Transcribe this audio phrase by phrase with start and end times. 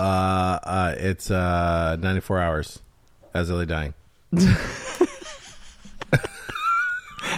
[0.00, 2.78] Uh, uh, it's uh, 94 hours
[3.34, 3.92] as I lay dying.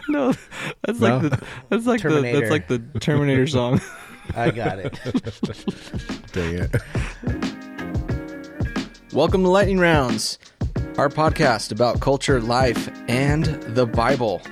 [0.09, 0.33] No,
[0.85, 1.19] that's No?
[1.19, 2.39] like the that's like the Terminator.
[2.41, 3.81] that's like the Terminator song.
[4.37, 4.93] I got it.
[6.33, 6.77] Dang it.
[9.13, 10.39] Welcome to Lightning Rounds,
[10.99, 13.45] our podcast about culture, life, and
[13.75, 14.43] the Bible.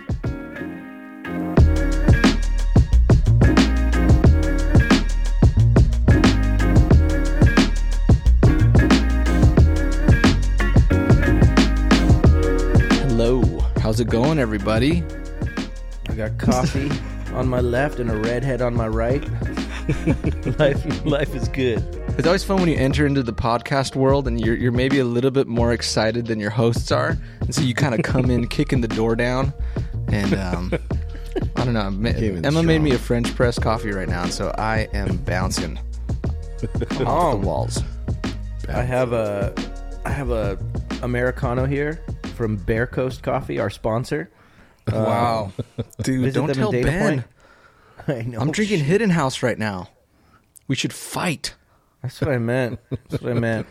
[14.01, 15.05] How's it going, everybody?
[16.09, 16.91] I got coffee
[17.35, 19.23] on my left and a redhead on my right.
[20.59, 21.85] life, life is good.
[22.17, 25.05] It's always fun when you enter into the podcast world and you're, you're maybe a
[25.05, 27.19] little bit more excited than your hosts are.
[27.41, 29.53] And so you kind of come in kicking the door down.
[30.09, 30.73] And um,
[31.57, 31.91] I don't know.
[31.91, 34.23] Ma- Emma made me a French press coffee right now.
[34.23, 35.79] And so I am bouncing
[37.05, 37.83] off the walls.
[38.67, 39.53] I have a,
[40.07, 40.59] I have a
[41.03, 42.03] americano here
[42.41, 44.31] from Bear Coast Coffee, our sponsor.
[44.91, 45.53] Wow.
[45.79, 47.23] Um, Dude, Visit don't them tell Ben.
[47.23, 47.25] Point.
[48.09, 48.41] I know.
[48.41, 49.91] I'm drinking Hidden House right now.
[50.67, 51.55] We should fight.
[52.03, 52.81] That's what I meant.
[52.91, 53.69] That's what I meant.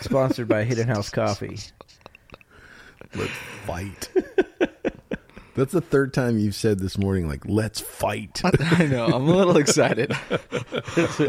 [0.00, 1.58] Sponsored by Hidden House Coffee.
[3.14, 3.30] Let's
[3.66, 4.08] fight.
[5.54, 8.40] That's the third time you've said this morning, like, let's fight.
[8.44, 9.06] I know.
[9.06, 10.10] I'm a little excited.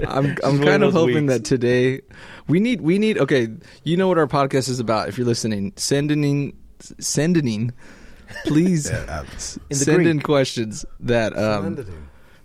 [0.08, 1.34] I'm I'm kind of of hoping weeks.
[1.34, 2.02] that today
[2.48, 3.50] we need we need okay.
[3.84, 5.10] You know what our podcast is about.
[5.10, 6.58] If you're listening, sending
[7.00, 7.72] sending,
[8.46, 11.86] please s- In the send in questions that um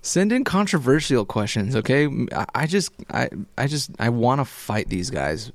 [0.02, 1.76] send in controversial questions.
[1.76, 5.52] Okay, I, I just I I just I want to fight these guys,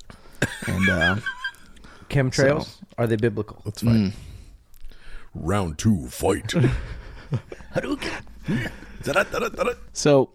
[0.68, 1.16] and uh,
[2.10, 3.62] Chemtrails, are they biblical?
[3.66, 3.92] Let's fight.
[3.92, 4.14] mm,
[5.34, 6.54] Round two, fight.
[9.94, 10.30] so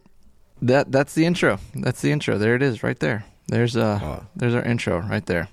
[0.63, 1.59] that that's the intro.
[1.75, 2.39] That's the intro.
[2.39, 3.25] There it is, right there.
[3.49, 4.27] There's uh Oh.
[4.37, 5.49] there's our intro right there.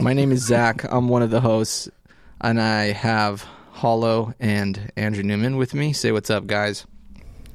[0.00, 0.84] My name is Zach.
[0.92, 1.88] I'm one of the hosts,
[2.40, 5.92] and I have Hollow and Andrew Newman with me.
[5.92, 6.86] Say what's up, guys.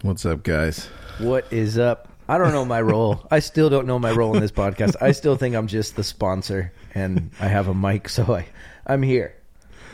[0.01, 0.85] What's up, guys?
[1.19, 2.09] What is up?
[2.27, 3.25] I don't know my role.
[3.29, 4.95] I still don't know my role in this podcast.
[5.01, 8.47] I still think I'm just the sponsor and I have a mic, so I,
[8.88, 9.35] I'm here.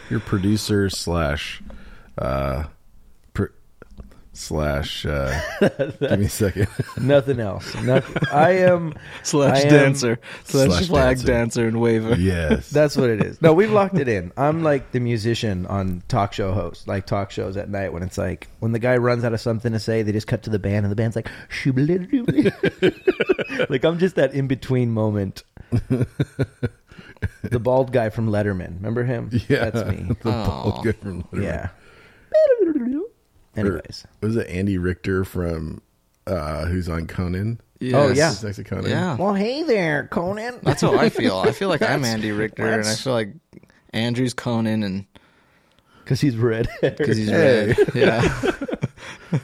[0.09, 1.61] Your producer slash,
[2.17, 2.69] uh, pr-
[4.39, 5.37] slash, uh,
[5.99, 6.67] give me a second.
[7.01, 7.75] Nothing else.
[7.83, 8.15] Nothing.
[8.31, 11.27] I am Slash I am- dancer, slash, Slash flag dancer.
[11.27, 11.67] dancer.
[11.67, 12.15] and waver.
[12.15, 12.69] yes.
[12.69, 13.41] That's what it is.
[13.41, 14.31] No, we've locked it in.
[14.37, 18.17] I'm like the musician on talk show host, like talk shows at night when it's
[18.17, 20.59] like when the guy runs out of something to say, they just cut to the
[20.59, 21.27] band and the band's like
[23.69, 25.43] like I'm just that in between moment.
[27.43, 29.29] the bald guy from Letterman, remember him?
[29.49, 29.69] yeah.
[29.69, 30.15] that's me.
[30.23, 30.45] The Aw.
[30.45, 31.43] bald guy from Letterman.
[31.43, 31.69] Yeah.
[33.55, 35.81] Or- Anyways, was it Andy Richter from,
[36.27, 37.59] uh, who's on Conan?
[37.93, 38.33] Oh, yeah.
[38.43, 38.89] Next to Conan?
[38.89, 39.15] yeah.
[39.15, 40.59] well, hey there, Conan.
[40.63, 41.37] That's how I feel.
[41.37, 43.29] I feel like I'm Andy Richter, and I feel like
[43.93, 45.05] Andrew's Conan, and
[46.03, 46.67] Because he's red.
[46.81, 47.67] because he's Hey.
[47.67, 47.89] red.
[47.95, 49.39] Yeah.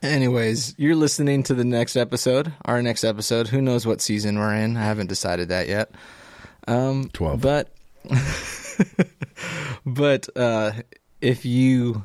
[0.00, 3.48] Anyways, you're listening to the next episode, our next episode.
[3.48, 4.76] Who knows what season we're in?
[4.76, 5.90] I haven't decided that yet.
[6.68, 7.40] Um, 12.
[7.40, 7.72] But,
[9.86, 10.70] but uh,
[11.20, 12.04] if you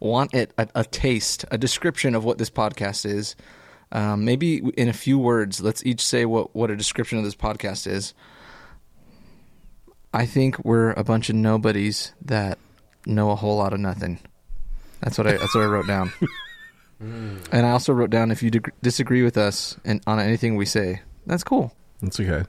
[0.00, 3.36] want it a, a taste, a description of what this podcast is,
[3.92, 7.36] um, maybe in a few words, let's each say what what a description of this
[7.36, 8.14] podcast is.
[10.12, 12.58] I think we're a bunch of nobodies that
[13.06, 14.18] know a whole lot of nothing.
[15.00, 16.12] That's what I that's what I wrote down.
[17.00, 20.66] And I also wrote down if you dig- disagree with us and on anything we
[20.66, 21.72] say, that's cool.
[22.02, 22.46] That's okay.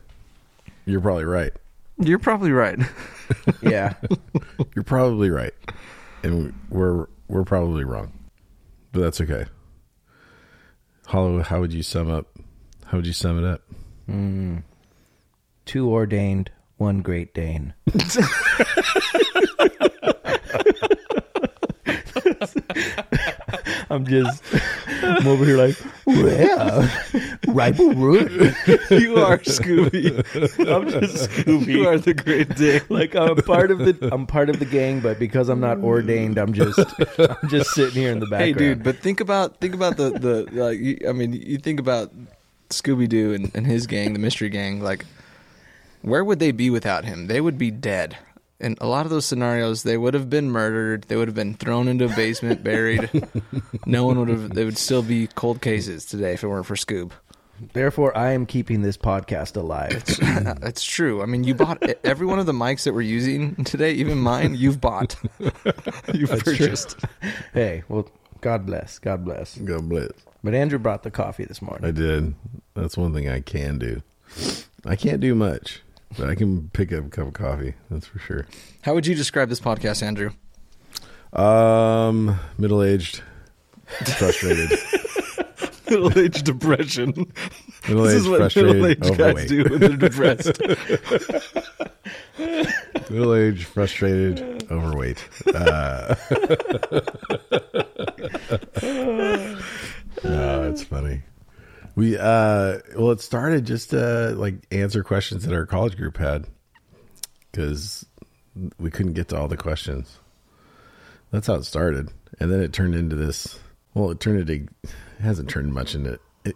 [0.85, 1.53] You're probably right.
[2.00, 2.78] You're probably right.
[3.61, 3.94] yeah.
[4.75, 5.53] You're probably right,
[6.23, 8.12] and we're we're probably wrong,
[8.92, 9.46] but that's okay.
[11.08, 12.28] Hollow, how would you sum up?
[12.86, 13.62] How would you sum it up?
[14.09, 14.64] Mm.
[15.66, 17.74] Two ordained, one great Dane.
[23.91, 24.44] I'm just,
[25.03, 26.90] I'm over here like, well,
[27.47, 28.32] rival root.
[28.90, 30.17] you are Scooby.
[30.67, 31.67] I'm just Scooby.
[31.67, 32.90] You are the great dick.
[32.90, 36.38] like I'm part of the I'm part of the gang, but because I'm not ordained,
[36.38, 36.79] I'm just
[37.20, 38.41] I'm just sitting here in the back.
[38.41, 38.76] Hey, background.
[38.78, 40.79] dude, but think about think about the the like.
[40.79, 42.11] You, I mean, you think about
[42.70, 44.82] Scooby Doo and, and his gang, the Mystery Gang.
[44.82, 45.05] Like,
[46.02, 47.28] where would they be without him?
[47.28, 48.17] They would be dead.
[48.61, 51.05] In a lot of those scenarios, they would have been murdered.
[51.08, 53.09] They would have been thrown into a basement, buried.
[53.87, 54.52] no one would have.
[54.52, 57.11] They would still be cold cases today if it weren't for Scoob.
[57.73, 60.03] Therefore, I am keeping this podcast alive.
[60.61, 61.22] That's true.
[61.22, 64.55] I mean, you bought every one of the mics that we're using today, even mine.
[64.55, 65.16] You've bought.
[66.14, 66.97] you've purchased.
[67.53, 68.07] hey, well,
[68.41, 69.57] God bless, God bless.
[69.57, 70.09] God bless.
[70.43, 71.85] But Andrew brought the coffee this morning.
[71.85, 72.34] I did.
[72.75, 74.02] That's one thing I can do.
[74.85, 75.81] I can't do much,
[76.17, 77.73] but I can pick up a cup of coffee.
[77.90, 78.46] That's for sure.
[78.81, 80.31] How would you describe this podcast, Andrew?
[81.34, 83.22] Um, middle aged,
[84.17, 84.69] frustrated,
[85.90, 87.31] middle aged depression.
[87.87, 89.47] middle this aged, is what frustrated, middle-aged guys overweight.
[89.47, 90.61] do when they're depressed.
[93.09, 95.28] Middle aged, frustrated, overweight.
[95.53, 96.16] Uh,
[100.23, 101.22] no, it's funny.
[101.96, 106.47] We uh, well, it started just to like answer questions that our college group had
[107.52, 108.05] because
[108.79, 110.17] we couldn't get to all the questions.
[111.32, 113.59] That's how it started, and then it turned into this.
[113.93, 114.67] Well, it turned into.
[114.84, 114.90] It
[115.22, 116.20] hasn't turned much into.
[116.46, 116.55] It,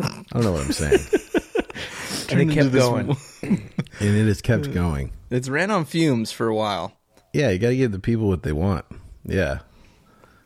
[0.00, 1.00] I don't know what I'm saying,
[2.30, 3.16] and it kept going.
[3.42, 5.12] and it has kept going.
[5.30, 6.92] It's ran on fumes for a while.
[7.32, 8.84] Yeah, you got to give the people what they want.
[9.24, 9.60] Yeah.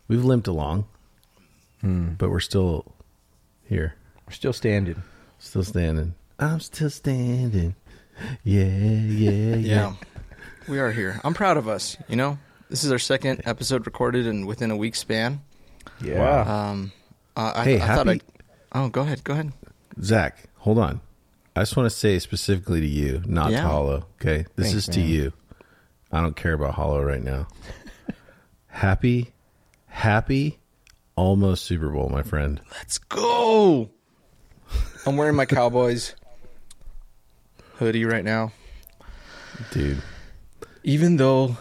[0.09, 0.87] We've limped along,
[2.17, 2.95] but we're still
[3.69, 3.95] here,
[4.29, 5.03] We're still standing.
[5.39, 6.15] still standing.
[6.39, 7.75] I'm still standing.
[8.45, 9.57] Yeah, yeah, yeah.
[9.57, 9.93] Yeah.
[10.69, 11.19] We are here.
[11.25, 12.39] I'm proud of us, you know?
[12.69, 15.41] This is our second episode recorded in within a week span.
[16.03, 16.41] Yeah.
[16.71, 16.93] Um
[17.37, 18.23] uh, I, Hey, I thought happy-
[18.73, 19.25] I Oh, go ahead.
[19.25, 19.53] Go ahead.
[20.03, 21.01] Zach, hold on.
[21.57, 23.63] I just want to say specifically to you, not Yeah.
[23.63, 24.07] to Hollow.
[24.21, 25.09] Okay, this Thanks, is to man.
[25.09, 25.33] you.
[26.13, 27.49] I don't care about Hollow right now.
[28.67, 29.33] happy,
[29.87, 30.59] happy,
[31.17, 32.61] almost Super Bowl, my friend.
[32.73, 33.91] Let's go.
[35.09, 36.15] I'm wearing my Cowboys
[37.77, 38.53] hoodie right now.
[39.71, 40.03] Dude,
[40.85, 41.57] Even though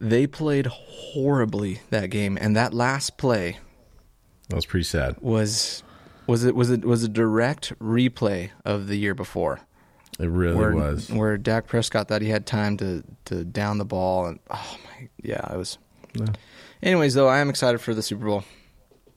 [0.00, 3.58] they played horribly that game and that last play
[4.48, 5.16] that was pretty sad.
[5.20, 5.82] was
[6.26, 9.60] was it was it was a direct replay of the year before.
[10.18, 11.08] It really where, was.
[11.10, 15.08] where Dak Prescott thought he had time to to down the ball and oh my
[15.22, 15.78] yeah it was.
[16.14, 16.26] Yeah.
[16.82, 18.44] Anyways, though, I am excited for the Super Bowl.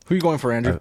[0.06, 0.74] Who are you going for, Andrew?
[0.74, 0.80] Uh,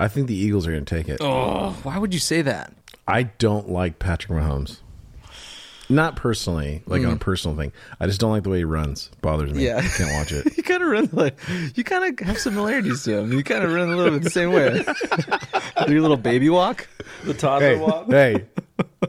[0.00, 1.20] I think the Eagles are going to take it.
[1.20, 2.72] oh, why would you say that?
[3.06, 4.78] I don't like Patrick Mahomes.
[5.90, 7.72] Not personally, like on a personal thing.
[7.98, 9.10] I just don't like the way he runs.
[9.20, 9.64] Bothers me.
[9.64, 9.66] Mm.
[9.66, 9.76] Yeah.
[9.78, 10.56] I can't watch it.
[10.56, 11.38] You kind of run like
[11.76, 13.32] you kind of have similarities to him.
[13.32, 14.84] You kind of run a little bit the same way.
[15.86, 16.86] Do your little baby walk.
[17.24, 19.08] the toddler hey, hey.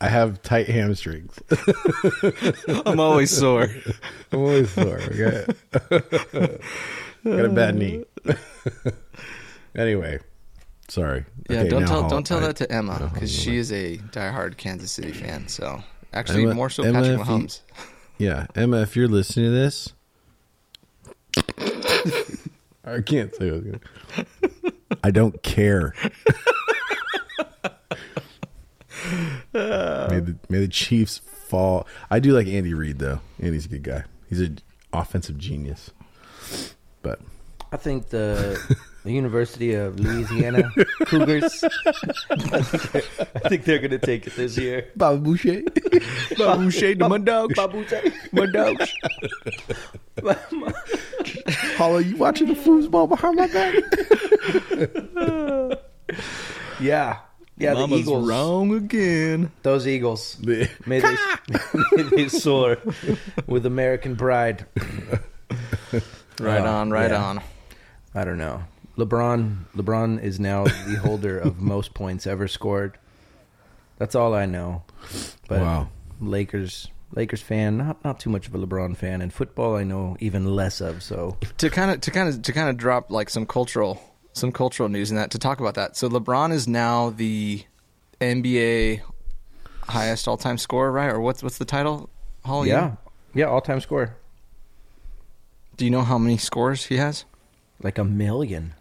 [0.00, 1.36] I have tight hamstrings.
[2.86, 3.68] I'm always sore.
[4.30, 5.00] I'm always sore.
[5.00, 5.46] Okay?
[7.24, 8.04] Got a bad knee.
[9.76, 10.18] Anyway,
[10.88, 11.24] sorry.
[11.48, 13.72] Yeah, Okay, don't now tell Hol- don't tell I- that to Emma because she is
[13.72, 15.48] a diehard Kansas City fan.
[15.48, 15.82] So
[16.12, 17.60] actually, Emma- more so Emma, Patrick if you- Mahomes.
[18.18, 19.92] Yeah, Emma, if you're listening to this,
[22.84, 23.50] I can't say.
[23.52, 25.94] What I, was gonna- I don't care.
[29.52, 31.86] may the may the Chiefs fall.
[32.10, 33.20] I do like Andy Reid though.
[33.40, 34.04] Andy's a good guy.
[34.28, 34.58] He's an
[34.92, 35.90] offensive genius.
[37.02, 37.20] But
[37.72, 38.58] I think the
[39.04, 40.70] the University of Louisiana
[41.06, 41.64] Cougars.
[42.30, 42.62] I
[43.48, 44.88] think they're, they're gonna take it this year.
[44.96, 45.62] Bobby Boucher,
[46.36, 47.54] Boucher to my dogs.
[47.54, 48.12] Babuche.
[48.32, 48.92] My dogs.
[51.76, 53.74] Hollow, you watching the foosball behind my back?
[56.80, 57.18] Yeah,
[57.56, 57.74] yeah.
[57.74, 58.28] The Mama's Eagles.
[58.28, 59.50] wrong again.
[59.62, 60.36] Those Eagles.
[60.42, 61.00] May they,
[61.96, 62.78] may they soar
[63.46, 64.66] with American pride.
[66.40, 67.24] Right Oh, on, right yeah.
[67.24, 67.40] on.
[68.14, 68.62] I don't know.
[68.98, 72.98] LeBron LeBron is now the holder of most points ever scored.
[73.96, 74.82] That's all I know.
[75.48, 75.88] But Wow.
[76.20, 80.16] Lakers Lakers fan, not not too much of a LeBron fan, and football I know
[80.20, 81.02] even less of.
[81.02, 84.02] So to kind of to kind of to kind of drop like some cultural
[84.32, 85.96] some cultural news in that to talk about that.
[85.96, 87.64] So LeBron is now the
[88.20, 89.00] NBA
[89.82, 91.10] highest all time scorer, right?
[91.10, 92.10] Or what's what's the title?
[92.44, 92.96] Holly, yeah,
[93.34, 94.16] yeah, all time score
[95.76, 97.24] Do you know how many scores he has?
[97.82, 98.74] Like a million.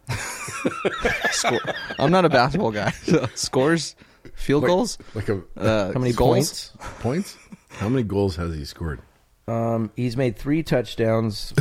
[1.32, 1.60] Score.
[2.00, 2.92] I'm not a basketball guy.
[2.92, 3.96] So scores,
[4.34, 6.72] field goals, Like a uh, How many goals?
[6.72, 6.72] points?
[7.00, 7.38] points?
[7.70, 9.02] How many goals has he scored?
[9.48, 11.54] Um, he's made three touchdowns,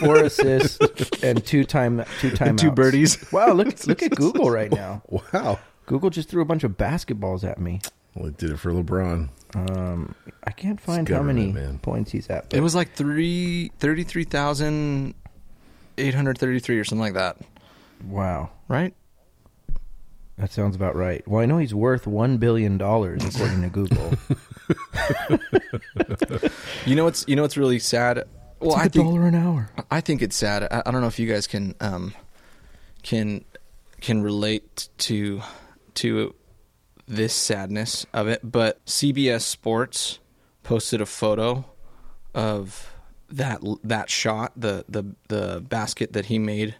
[0.00, 0.78] four assists,
[1.24, 3.18] and two time two time two birdies.
[3.32, 5.02] Wow, look look at Google right now.
[5.08, 5.58] Wow.
[5.86, 7.80] Google just threw a bunch of basketballs at me.
[8.14, 9.28] Well, he did it for LeBron.
[9.56, 11.78] Um, I can't find It's how many man.
[11.78, 12.52] points he's at.
[12.54, 14.26] It was like three thirty-three
[15.96, 17.36] thousand eight hundred thirty-three or something like that,
[18.04, 18.94] wow, right?
[20.38, 21.26] that sounds about right.
[21.28, 24.12] Well, I know he's worth one billion dollars according to Google.
[26.84, 28.24] You know what's you know what's really sad.
[28.58, 29.70] Well, I a think dollar an hour.
[29.90, 30.64] I think it's sad.
[30.64, 32.14] I, I don't know if you guys can um,
[33.02, 33.44] can
[34.00, 35.42] can relate to
[35.94, 36.34] to
[37.06, 40.18] this sadness of it, but CBS Sports
[40.62, 41.64] posted a photo
[42.34, 42.91] of
[43.32, 46.74] that that shot, the the the basket that he made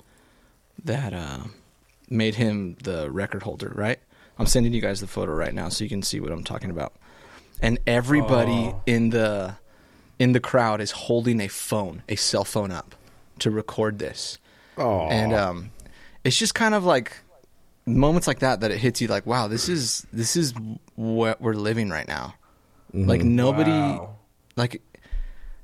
[0.85, 1.40] that uh,
[2.09, 3.99] made him the record holder, right?
[4.38, 6.71] I'm sending you guys the photo right now so you can see what I'm talking
[6.71, 6.94] about.
[7.61, 8.82] And everybody Oh.
[8.87, 9.56] in the
[10.18, 12.94] in the crowd is holding a phone, a cell phone up
[13.40, 14.38] to record this.
[14.76, 15.71] Oh, And um
[16.25, 17.18] it's just kind of like
[17.87, 20.54] moments like that that it hits you like, wow, this is this is
[20.97, 22.35] what we're living right now.
[22.94, 24.16] Like nobody Wow.
[24.56, 24.82] like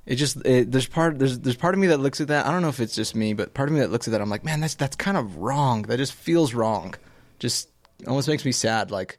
[0.08, 2.46] it just it, there's part there's there's part of me that looks at that.
[2.46, 4.22] I don't know if it's just me, but part of me that looks at that,
[4.22, 5.82] I'm like, man, that's that's kind of wrong.
[5.82, 6.94] That just feels wrong.
[7.38, 7.68] Just
[8.06, 8.90] almost makes me sad.
[8.90, 9.18] Like,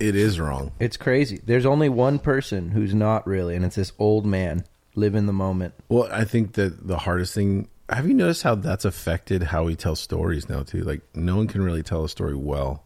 [0.00, 0.72] it is wrong.
[0.80, 1.40] It's crazy.
[1.44, 4.64] There's only one person who's not really, and it's this old man.
[4.96, 5.74] Live in the moment.
[5.88, 7.68] Well, I think that the hardest thing.
[7.88, 10.82] Have you noticed how that's affected how we tell stories now too?
[10.82, 12.82] Like no one can really tell a story well.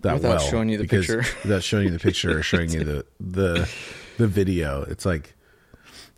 [0.00, 1.24] That Without well showing you the picture.
[1.44, 3.70] Without showing you the picture or showing you the the
[4.20, 4.82] the video.
[4.82, 5.34] It's like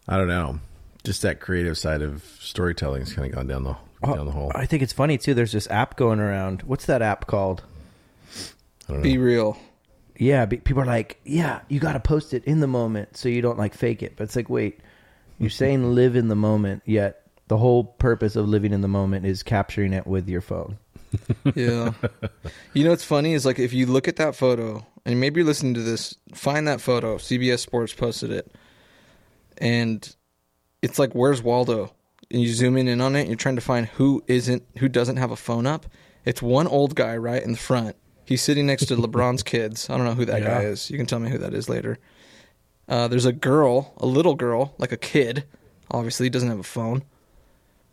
[0.09, 0.61] I don't know.
[1.05, 4.33] Just that creative side of storytelling has kind of gone down the oh, down the
[4.33, 4.53] hole.
[4.55, 5.35] I think it's funny too.
[5.35, 6.63] There's this app going around.
[6.63, 7.63] What's that app called?
[8.89, 9.03] I don't know.
[9.03, 9.59] be real.
[10.17, 13.29] Yeah, be- people are like, yeah, you got to post it in the moment so
[13.29, 14.15] you don't like fake it.
[14.17, 14.81] But it's like, wait,
[15.39, 19.27] you're saying live in the moment, yet the whole purpose of living in the moment
[19.27, 20.79] is capturing it with your phone.
[21.55, 21.93] Yeah.
[22.75, 25.47] you know what's funny is like if you look at that photo and maybe you're
[25.47, 27.17] listening to this, find that photo.
[27.19, 28.53] CBS Sports posted it.
[29.59, 30.15] And
[30.81, 31.93] it's like where's Waldo?
[32.31, 34.89] And you zoom in in on it, And you're trying to find who isn't who
[34.89, 35.87] doesn't have a phone up.
[36.25, 37.97] It's one old guy right in the front.
[38.25, 39.91] He's sitting next to LeBron's kids.
[39.91, 40.91] I don't know who that guy is.
[40.91, 41.99] You can tell me who that is later.
[42.89, 45.45] Uh, there's a girl, a little girl, like a kid.
[45.91, 47.03] Obviously, doesn't have a phone.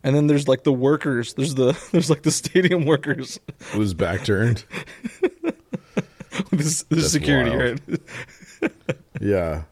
[0.04, 1.34] And then there's like the workers.
[1.34, 3.40] There's the there's like the stadium workers
[3.78, 4.64] was back turned.
[6.52, 7.82] this, this security, wild.
[8.62, 8.72] right?
[9.22, 9.64] yeah.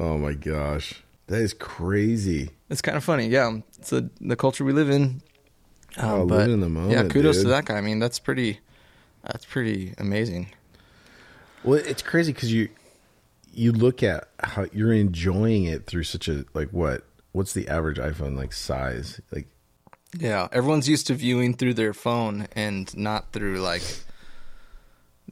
[0.00, 2.50] Oh my gosh, that is crazy.
[2.70, 3.58] It's kind of funny, yeah.
[3.78, 5.22] It's the the culture we live in.
[5.98, 7.44] Um, Oh, but living in the moment, yeah, kudos dude.
[7.44, 7.76] to that guy.
[7.76, 8.60] I mean, that's pretty.
[9.24, 10.48] That's pretty amazing.
[11.64, 12.70] Well, it's crazy because you
[13.52, 17.98] you look at how you're enjoying it through such a like what what's the average
[17.98, 19.48] iPhone like size like
[20.18, 23.82] Yeah, everyone's used to viewing through their phone and not through like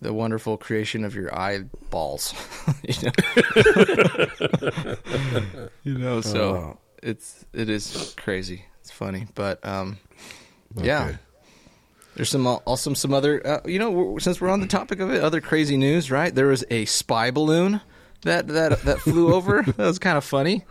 [0.00, 2.32] the wonderful creation of your eyeballs.
[2.82, 4.26] you know,
[5.82, 6.20] you know.
[6.20, 6.78] So Oh.
[7.02, 8.64] it's it is crazy.
[8.80, 9.98] It's funny, but um,
[10.76, 11.16] yeah.
[12.16, 15.22] There's some also some other uh, you know since we're on the topic of it,
[15.22, 16.34] other crazy news, right?
[16.34, 17.80] There was a spy balloon
[18.22, 19.62] that that that flew over.
[19.66, 20.64] that was kind of funny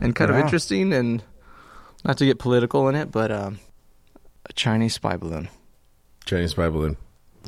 [0.00, 1.22] and kind of interesting, and
[2.04, 3.60] not to get political in it, but um,
[4.46, 5.48] a Chinese spy balloon.
[6.24, 6.96] Chinese spy balloon.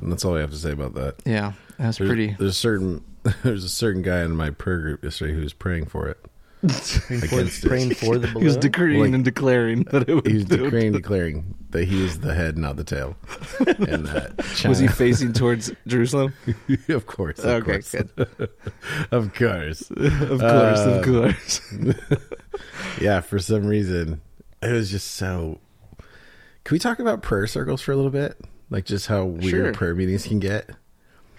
[0.00, 1.16] And that's all I have to say about that.
[1.24, 2.36] Yeah, that's There's, pretty.
[2.38, 3.04] There's a certain
[3.42, 6.18] there's a certain guy in my prayer group yesterday who was praying for it.
[6.62, 7.68] Against it.
[7.68, 10.26] Praying for the He was decreeing Like- and declaring that it would.
[10.26, 10.58] He was do it.
[10.64, 13.16] declaring, declaring that he is the head, not the tail.
[13.66, 16.34] And that Was he facing towards Jerusalem?
[16.88, 17.38] of course.
[17.40, 17.90] Of Okay, course.
[17.92, 18.10] good.
[19.10, 19.90] of course.
[19.90, 21.60] Of course, Uh, of course.
[23.00, 24.20] Yeah, for some reason,
[24.62, 25.58] it was just so.
[26.64, 28.38] Can we talk about prayer circles for a little bit?
[28.70, 29.72] Like just how weird Sure.
[29.72, 30.70] prayer meetings can get.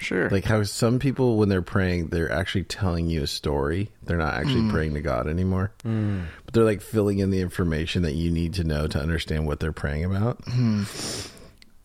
[0.04, 0.30] Sure.
[0.30, 3.90] Like how some people, when they're praying, they're actually telling you a story.
[4.04, 4.72] They're not actually mm.
[4.72, 6.26] praying to God anymore, mm.
[6.46, 9.60] but they're like filling in the information that you need to know to understand what
[9.60, 10.44] they're praying about.
[10.46, 10.84] Hmm.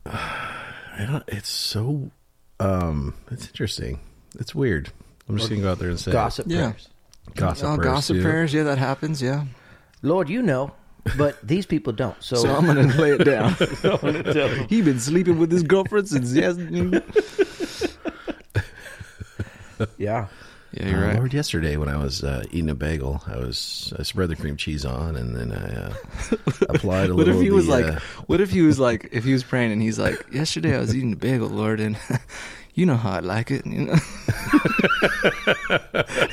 [0.07, 1.25] I don't.
[1.29, 2.11] It's so.
[2.59, 4.01] Um, it's interesting.
[4.39, 4.91] It's weird.
[5.29, 6.15] I'm just gonna go out there and say it.
[6.15, 6.71] Gossip Yeah.
[6.71, 6.89] prayers.
[7.35, 8.23] gossip, oh, prayers, gossip too.
[8.23, 8.55] prayers.
[8.55, 9.23] Yeah, that happens.
[9.23, 9.45] Yeah.
[10.03, 10.73] Lord, you know,
[11.17, 12.21] but these people don't.
[12.23, 13.55] So, So I'm gonna lay it down.
[14.69, 17.03] he been sleeping with his girlfriend since yesterday.
[19.99, 20.27] yeah.
[20.73, 21.17] Yeah, you're Uh, right.
[21.17, 24.57] Lord, yesterday when I was uh, eating a bagel, I was I spread the cream
[24.59, 25.95] cheese on, and then I uh,
[26.69, 27.37] applied a What little.
[27.37, 27.85] if he was the, like?
[27.87, 29.09] uh, What if he was like?
[29.11, 31.97] If he was praying and he's like, "Yesterday I was eating a bagel, Lord, and
[32.75, 33.95] you know how I like it." You know,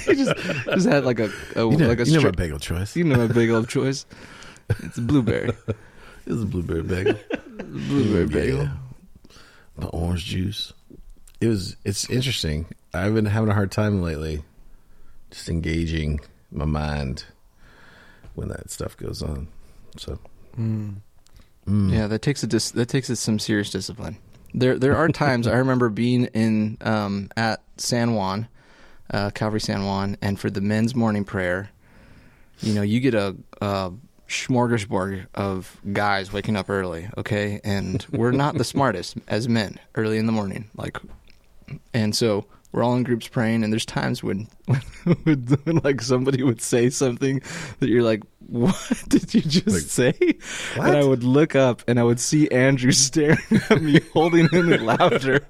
[0.04, 0.36] he just
[0.66, 2.96] just had like a, a you know, like a you know my bagel choice.
[2.96, 4.06] You know my bagel of choice.
[4.84, 5.52] It's a blueberry.
[6.26, 7.16] It's a blueberry bagel.
[7.64, 8.64] Blueberry bagel.
[8.64, 8.72] Yeah.
[9.78, 10.74] The orange juice.
[11.46, 11.76] It was.
[11.86, 12.66] It's interesting.
[12.92, 14.44] I've been having a hard time lately,
[15.30, 16.22] just engaging
[16.52, 17.26] my mind
[18.34, 19.48] when that stuff goes on.
[19.98, 20.18] So
[20.60, 20.96] mm.
[21.68, 24.18] Yeah, that takes a dis- that takes a, some serious discipline.
[24.56, 28.48] There there are times I remember being in um, at San Juan,
[29.12, 31.70] uh, Calvary San Juan, and for the men's morning prayer,
[32.62, 33.92] you know, you get a, a
[34.28, 40.18] smorgasbord of guys waking up early, okay, and we're not the smartest as men early
[40.18, 40.98] in the morning, like,
[41.94, 44.48] and so we're all in groups praying, and there's times when,
[45.24, 47.42] when, when like somebody would say something
[47.80, 48.76] that you're like, what
[49.08, 50.14] did you just Like, say?
[50.76, 50.88] what?
[50.90, 53.38] And I would look up and I would see Andrew staring
[53.70, 55.48] at me, holding in the laughter.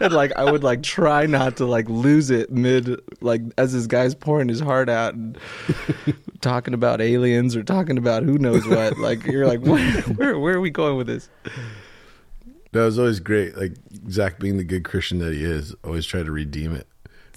[0.00, 3.88] and like I would like try not to like lose it mid like as this
[3.88, 5.36] guy's pouring his heart out and
[6.40, 8.98] talking about aliens or talking about who knows what.
[8.98, 11.28] Like you're like where where, where are we going with this?
[12.72, 13.56] That was always great.
[13.56, 13.74] Like
[14.10, 16.86] Zach, being the good Christian that he is, always try to redeem it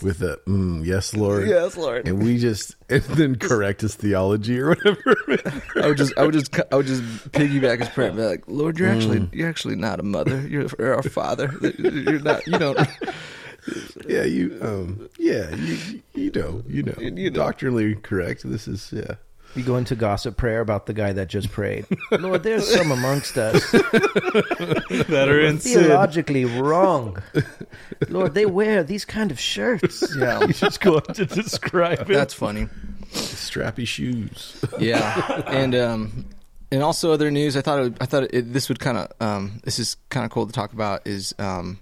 [0.01, 2.08] with a mm, "Yes, Lord." Yes, Lord.
[2.08, 5.15] And we just and then correct his theology or whatever.
[5.84, 8.44] I would just, I would just, I would just piggyback his prayer and be like,
[8.48, 10.42] "Lord, you're actually, you're actually not a mother.
[10.48, 11.54] You're, you're our father.
[11.77, 12.46] You're not.
[12.48, 12.80] You don't.
[14.08, 14.58] yeah, you.
[14.62, 15.10] Um.
[15.18, 16.01] Yeah, you.
[16.13, 16.63] You know.
[16.68, 16.96] You know.
[16.98, 17.30] You know.
[17.30, 18.50] Doctrinally correct.
[18.50, 19.15] This is yeah.
[19.56, 21.86] You go into gossip prayer about the guy that just prayed.
[22.12, 27.22] Lord, there's some amongst us that are in theologically wrong.
[28.10, 30.04] Lord, they wear these kind of shirts.
[30.18, 32.08] Yeah, Just go on to describe it.
[32.14, 32.68] that's funny.
[33.12, 34.64] Strappy shoes.
[34.80, 36.26] Yeah, and um,
[36.72, 37.56] and also other news.
[37.56, 40.26] I thought, it, would- I thought it, this would kind of, um, this is kind
[40.26, 41.06] of cool to talk about.
[41.08, 41.80] Is um,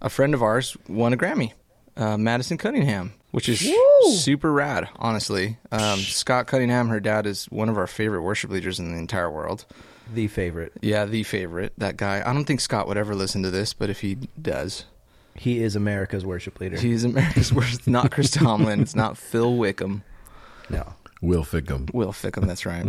[0.00, 1.52] a friend of ours won a Grammy,
[2.00, 4.10] uh, Madison Cunningham, which is Woo!
[4.12, 4.88] super rad.
[4.96, 8.98] Honestly, um, Scott Cunningham, her dad is one of our favorite worship leaders in the
[8.98, 9.66] entire world.
[10.12, 10.72] the favorite.
[10.80, 11.72] Yeah, the favorite.
[11.78, 12.22] That guy.
[12.28, 14.84] I don't think Scott would ever listen to this, but if he does,
[15.34, 16.76] He is America's worship leader.
[16.76, 17.86] he's America's worship.
[17.86, 18.80] Not Chris Tomlin.
[18.80, 20.02] It's not Phil Wickham.
[20.68, 20.94] no.
[21.22, 21.86] Will Fickham.
[21.92, 22.46] Will Fickham.
[22.46, 22.86] That's right.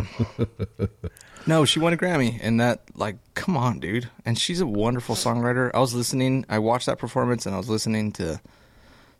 [1.47, 4.09] no, she won a Grammy, and that like, come on, dude.
[4.25, 5.69] And she's a wonderful songwriter.
[5.73, 6.45] I was listening.
[6.47, 8.39] I watched that performance, and I was listening to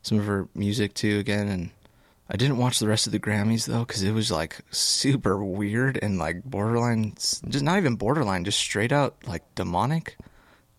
[0.02, 1.70] some of her music too again, and.
[2.30, 5.98] I didn't watch the rest of the Grammys though because it was like super weird
[6.00, 10.16] and like borderline, just not even borderline, just straight out like demonic.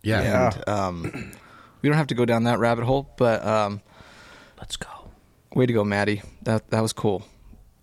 [0.02, 0.22] Yeah.
[0.22, 0.52] Yeah.
[0.56, 1.32] And um,
[1.80, 3.82] we don't have to go down that rabbit hole, but um,
[4.58, 4.88] Let's go.
[5.54, 6.22] way to go, Maddie.
[6.42, 7.24] That that was cool.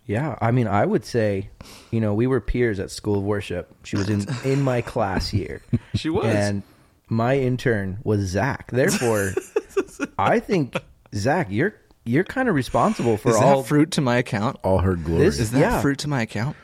[0.04, 1.48] Yeah, I mean, I would say,
[1.90, 3.74] you know, we were peers at School of Worship.
[3.84, 5.62] She was in in my class year.
[5.94, 6.26] She was.
[6.26, 6.62] and
[7.08, 8.70] my intern was Zach.
[8.70, 9.32] Therefore,
[10.18, 10.76] I think
[11.14, 13.62] Zach, you're you're kind of responsible for Is that all.
[13.62, 14.56] fruit to my account?
[14.64, 15.24] All her glory.
[15.24, 15.80] This Is that Yeah.
[15.80, 16.56] fruit to my account?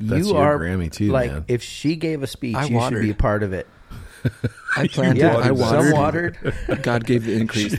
[0.00, 1.44] That's you your are Grammy too, Like, man.
[1.46, 2.98] if she gave a speech, I you watered.
[2.98, 3.66] should be a part of it.
[4.76, 5.18] I planted.
[5.20, 5.90] Yeah, I watered.
[5.90, 6.54] some watered.
[6.82, 7.76] God gave the increase.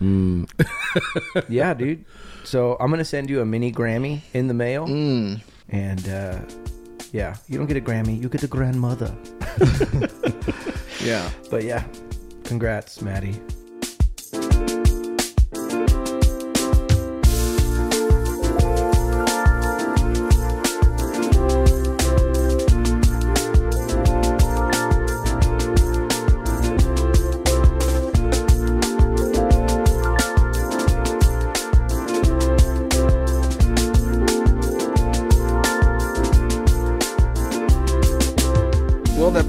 [1.48, 2.04] yeah, dude.
[2.44, 5.40] So I'm gonna send you a mini Grammy in the mail, Mm.
[5.70, 6.38] and uh,
[7.12, 9.12] yeah, you don't get a Grammy, you get a grandmother.
[11.04, 11.28] Yeah.
[11.50, 11.84] But yeah,
[12.44, 13.40] congrats, Maddie.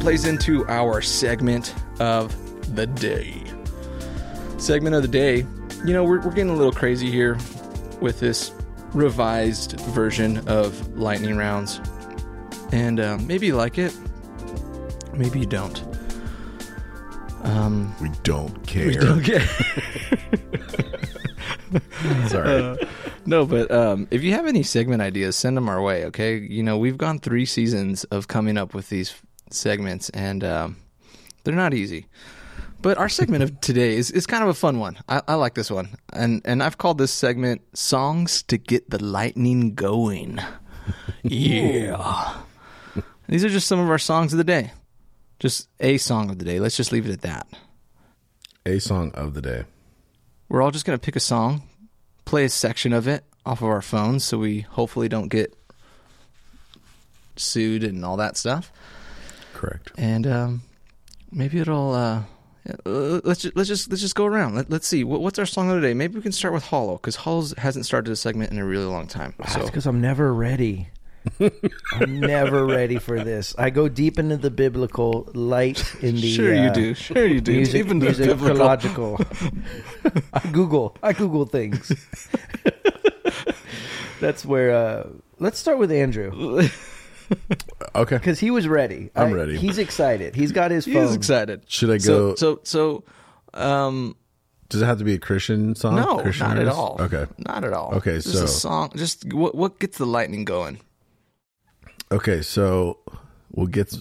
[0.07, 2.33] Plays into our segment of
[2.77, 3.43] the day.
[4.57, 5.45] Segment of the day.
[5.83, 7.37] You know, we're, we're getting a little crazy here
[7.99, 8.53] with this
[8.93, 11.81] revised version of lightning rounds.
[12.71, 13.93] And uh, maybe you like it,
[15.11, 15.83] maybe you don't.
[17.43, 18.87] Um, we don't care.
[18.87, 19.29] we don't
[22.33, 22.79] all right.
[22.87, 22.87] Uh,
[23.25, 26.05] no, but um, if you have any segment ideas, send them our way.
[26.05, 29.13] Okay, you know we've gone three seasons of coming up with these
[29.53, 30.77] segments, and um,
[31.43, 32.07] they're not easy.
[32.81, 34.97] But our segment of today is, is kind of a fun one.
[35.09, 39.03] I, I like this one, and and I've called this segment "Songs to Get the
[39.03, 40.39] Lightning Going."
[41.23, 42.35] yeah,
[43.27, 44.71] these are just some of our songs of the day.
[45.39, 46.59] Just a song of the day.
[46.59, 47.47] Let's just leave it at that.
[48.65, 49.65] a song of the day.
[50.49, 51.63] We're all just going to pick a song,
[52.25, 55.53] play a section of it off of our phones so we hopefully don't get
[57.35, 58.71] sued and all that stuff.
[59.57, 59.91] Correct.
[59.97, 60.61] And um,
[61.31, 62.23] maybe it'll uh,
[62.85, 64.53] let's just, let's just let's just go around.
[64.53, 65.95] Let, let's see what, what's our song of the day.
[65.95, 68.85] Maybe we can start with Hollow because Hollow hasn't started a segment in a really
[68.85, 69.33] long time.
[69.39, 70.89] That's So because I'm never ready.
[71.91, 73.55] I'm never ready for this.
[73.57, 77.41] I go deep into the biblical, light in the sure you uh, do, sure you
[77.41, 77.53] do.
[77.53, 79.17] Music, Even the biblical.
[79.17, 80.23] musicological.
[80.33, 80.95] I Google.
[81.01, 81.91] I Google things.
[84.21, 84.71] That's where.
[84.71, 85.07] Uh,
[85.39, 86.69] let's start with Andrew
[87.95, 88.17] Okay.
[88.17, 89.09] because he was ready.
[89.15, 89.57] I'm I- ready.
[89.57, 90.35] He's excited.
[90.35, 91.07] He's got his phone.
[91.07, 91.63] He's excited.
[91.67, 92.35] Should I go?
[92.35, 93.03] so so
[93.53, 94.15] um
[94.69, 95.95] does it have to be a Christian song?
[95.95, 96.97] no, Christian not at all.
[96.99, 97.25] Okay.
[97.39, 97.95] not at all.
[97.95, 98.91] Okay, just so- a song.
[98.95, 100.79] Just what what gets the lightning going.
[102.11, 102.99] Okay, so
[103.51, 103.93] we'll get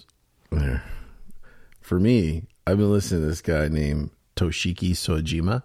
[0.50, 0.82] there.
[1.80, 5.62] For me, I've been listening to this guy named Toshiki Soejima.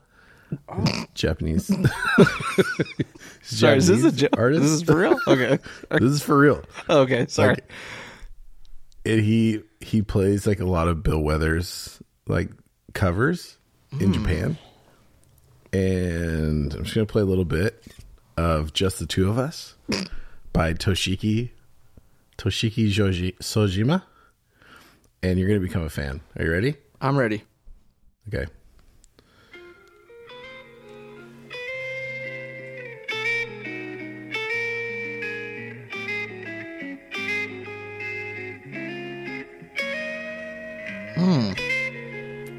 [1.14, 1.68] Japanese.
[3.44, 4.62] Sorry, is this a Japanese jo- artist?
[4.64, 5.20] This is for real?
[5.28, 5.60] Okay.
[5.92, 6.64] this is for real.
[6.90, 7.26] okay.
[7.28, 7.50] Sorry.
[7.56, 7.72] Like,
[9.06, 12.52] and he he plays like a lot of Bill Withers like
[12.94, 13.58] covers
[13.92, 14.02] Hmm.
[14.02, 14.58] in Japan.
[15.74, 17.86] And I'm just gonna play a little bit
[18.38, 19.76] of "Just the Two of Us"
[20.54, 21.52] by Toshiki
[22.38, 24.04] Toshiki Joji, Sojima,
[25.24, 26.22] and you're gonna become a fan.
[26.38, 26.76] Are you ready?
[27.02, 27.44] I'm ready.
[28.28, 28.46] Okay.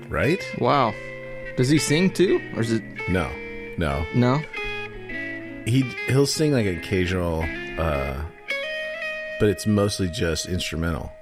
[0.09, 0.42] Right?
[0.59, 0.94] Wow.
[1.57, 3.31] Does he sing too, or is it No,
[3.79, 4.05] no.
[4.14, 4.40] no?
[5.66, 7.44] He he'll sing like an occasional,
[7.79, 8.20] uh,
[9.38, 11.12] but it's mostly just instrumental.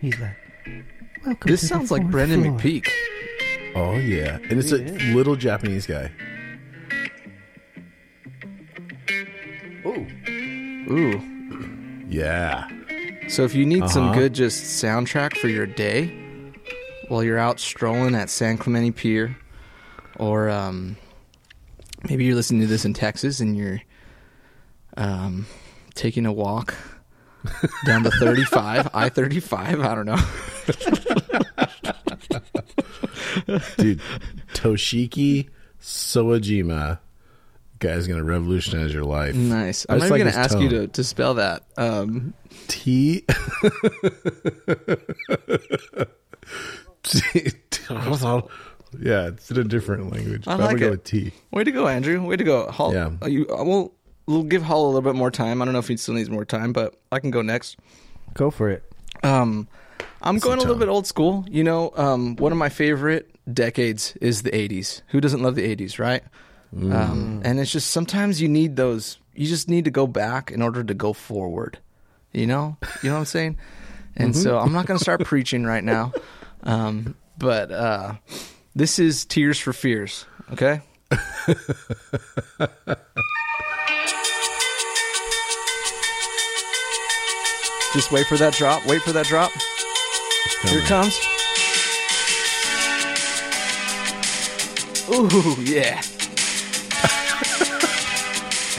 [0.00, 0.36] He's like,
[1.24, 2.88] welcome This to the sounds like fourth Brendan floor." McPeak.
[3.76, 4.78] Oh yeah, and it's a
[5.14, 6.10] little Japanese guy.
[9.86, 10.06] Ooh.
[10.90, 11.20] Ooh.
[12.08, 12.66] Yeah,
[13.30, 14.18] So if you need some Uh-huh.
[14.20, 16.12] good just soundtrack for your day
[17.08, 19.36] while you're out strolling at San Clemente Pier,
[20.18, 20.96] or um,
[22.08, 23.80] maybe you're listening to this in Texas and you're
[24.96, 25.46] um,
[25.94, 26.74] taking a walk
[27.86, 30.18] down the 35, I 35, I don't know.
[33.78, 34.00] dude,
[34.54, 35.48] Toshiki
[35.80, 36.98] Soejima,
[37.78, 39.34] guy's gonna revolutionize your life.
[39.34, 39.86] Nice.
[39.88, 41.62] I'm not like even going to his ask you to, to spell that.
[41.78, 42.34] Um,
[42.70, 43.24] T.
[49.00, 50.44] yeah, it's in a different language.
[50.46, 51.04] I like it.
[51.04, 51.32] T.
[51.50, 52.22] way to go, Andrew.
[52.24, 52.70] Way to go.
[52.70, 53.10] Hall, Yeah.
[53.22, 53.92] uh, You, uh, we'll,
[54.26, 55.60] we'll give Hall a little bit more time.
[55.60, 57.76] I don't know if he still needs more time, but I can go next.
[58.34, 58.84] Go for it.
[59.22, 59.68] Um,
[60.22, 61.44] I'm What's going a the little bit old school.
[61.48, 65.02] You know, um, one of my favorite decades is the 80s.
[65.08, 66.22] Who doesn't love the 80s, right?
[66.74, 66.94] Mm.
[66.94, 69.18] Um, and it's just sometimes you need those.
[69.34, 71.78] You just need to go back in order to go forward.
[72.32, 73.58] You know, you know what I'm saying.
[74.16, 74.42] And Mm-hmm.
[74.42, 76.12] so I'm not going to start preaching right now,
[76.64, 78.14] um, but uh,
[78.74, 80.26] this is Tears for Fears.
[80.52, 80.80] Okay.
[87.92, 88.86] Just wait for that drop.
[88.86, 89.50] Wait for that drop.
[90.62, 91.18] Here it comes.
[95.12, 96.00] Ooh, yeah.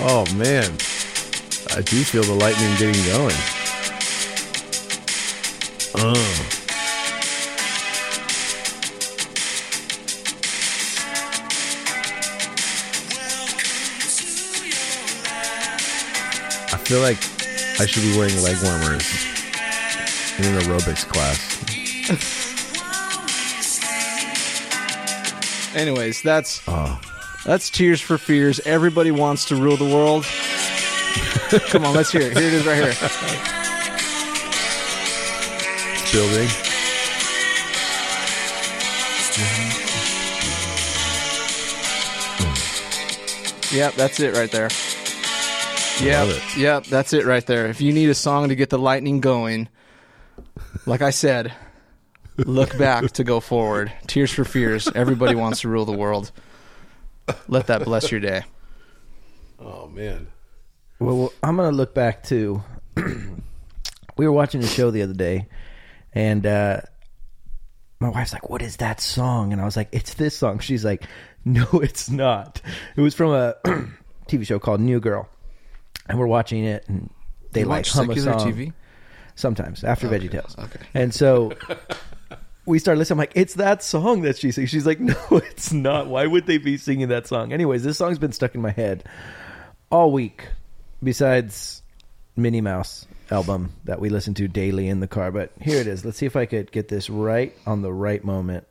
[0.04, 0.72] Oh man,
[1.74, 3.36] I do feel the lightning getting going.
[5.96, 6.48] Oh,
[16.74, 17.18] I feel like
[17.80, 19.08] I should be wearing leg warmers
[20.38, 21.40] in an aerobics class.
[25.76, 27.00] Anyways, that's Oh,
[27.46, 28.60] that's Tears for Fears.
[28.66, 30.26] Everybody wants to rule the world.
[31.70, 32.38] Come on, let's hear it.
[32.38, 33.58] Here it is right here.
[36.12, 36.50] building.
[43.72, 44.70] Yep, that's it right there.
[46.02, 47.68] Yep, yep, that's it right there.
[47.68, 49.70] If you need a song to get the lightning going,
[50.86, 51.54] like I said,
[52.38, 53.94] look back to go forward.
[54.08, 54.90] Tears for Fears.
[54.94, 56.32] Everybody wants to rule the world.
[57.48, 58.44] Let that bless your day.
[59.60, 60.28] Oh man.
[61.02, 62.64] Well, I'm gonna look back to.
[62.96, 65.48] we were watching a show the other day,
[66.14, 66.82] and uh,
[68.00, 70.86] my wife's like, "What is that song?" And I was like, "It's this song." She's
[70.86, 71.04] like,
[71.44, 72.62] "No, it's not."
[72.96, 73.56] It was from a
[74.28, 75.28] TV show called New Girl,
[76.08, 77.10] and we're watching it, and
[77.52, 78.74] they You like watch hum a secular song TV?
[79.34, 80.60] sometimes after Okay, VeggieTales.
[80.66, 80.80] okay.
[80.94, 81.52] And so
[82.68, 83.16] we started listening.
[83.16, 84.70] I'm like, it's that song that she sings.
[84.70, 86.08] She's like, no, it's not.
[86.08, 87.52] Why would they be singing that song?
[87.54, 89.04] Anyways, this song's been stuck in my head
[89.92, 90.48] all week,
[91.04, 91.82] besides
[92.36, 95.32] Minnie Mouse album that we listen to daily in the car.
[95.32, 96.06] But here it is.
[96.06, 98.66] Let's see if I could get this right on the right moment.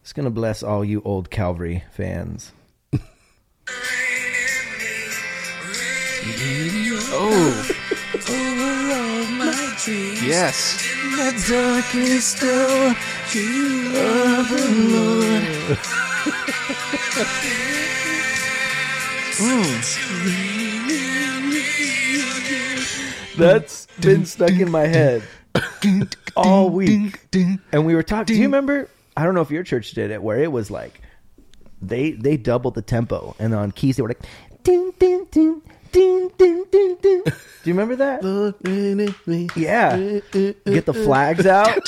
[0.00, 2.52] It's going to bless all you old Calvary fans.
[7.14, 7.78] Oh.
[10.24, 10.88] Yes.
[11.16, 12.96] The darkest hour,
[13.32, 14.64] you are the
[20.38, 20.51] Lord.
[23.36, 25.22] That's been stuck in my head
[26.36, 27.20] all week.
[27.72, 28.34] And we were talking.
[28.34, 28.88] Do you remember?
[29.16, 31.00] I don't know if your church did it, where it was like
[31.80, 34.22] they they doubled the tempo, and on keys they were like,
[34.62, 37.22] ding ding ding ding ding ding ding.
[37.62, 38.22] Do you remember that?
[39.54, 39.96] Yeah.
[40.64, 41.78] Get the flags out.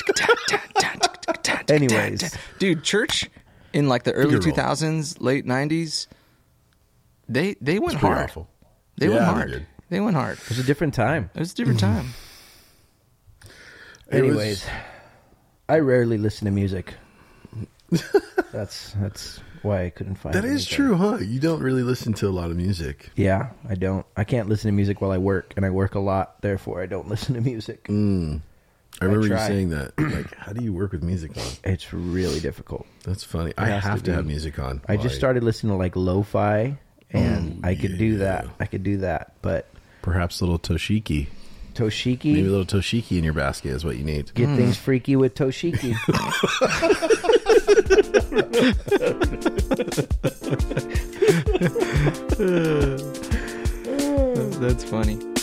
[1.70, 3.30] Anyways, Dude, church
[3.72, 4.56] in like the early Figure two roll.
[4.56, 6.06] thousands, late nineties,
[7.28, 8.18] they they went hard.
[8.24, 8.48] awful.
[8.98, 9.66] They went Yeah, they hard.
[9.94, 10.00] Did.
[10.00, 10.38] They went hard.
[10.38, 11.30] It was a different time.
[11.34, 12.06] It was a different time.
[14.10, 14.66] It was- Anyways,
[15.68, 16.94] I rarely listen to music.
[18.52, 20.34] that's that's why I couldn't find.
[20.34, 20.74] That is anything.
[20.76, 21.16] true, huh?
[21.18, 23.10] You don't really listen to a lot of music.
[23.16, 24.04] Yeah, I don't.
[24.16, 26.40] I can't listen to music while I work, and I work a lot.
[26.42, 27.84] Therefore, I don't listen to music.
[27.84, 28.40] Mm.
[29.00, 29.46] I remember you try.
[29.48, 29.92] saying that.
[29.98, 31.42] Like, how do you work with music on?
[31.64, 32.86] It's really difficult.
[33.04, 33.52] That's funny.
[33.58, 34.16] I has to have to, be.
[34.16, 34.82] have music on.
[34.88, 36.78] I while just started listening to like lo-fi,
[37.10, 38.46] and Oh, I could do that.
[38.60, 39.68] I could do that, but
[40.04, 41.28] Perhaps a little Toshiki.
[41.72, 44.34] Toshiki, Maybe a little Toshiki in your basket is what you need.
[44.34, 44.56] get hmm.
[44.56, 45.94] things freaky with Toshiki.
[54.60, 55.33] That's funny.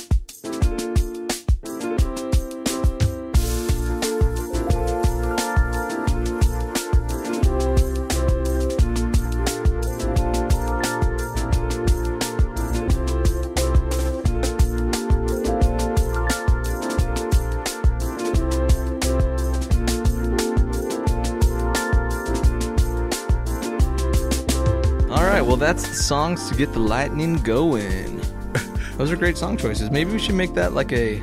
[25.86, 28.18] Songs to get the lightning going.
[28.98, 29.90] Those are great song choices.
[29.92, 31.22] Maybe we should make that like a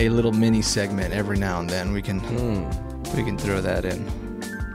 [0.00, 1.92] a little mini segment every now and then.
[1.92, 2.20] We can
[3.16, 4.06] we can throw that in.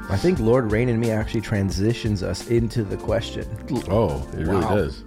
[0.10, 3.48] I think Lord Reign in Me actually transitions us into the question.
[3.90, 4.76] Oh, it really Wow.
[4.76, 5.04] does.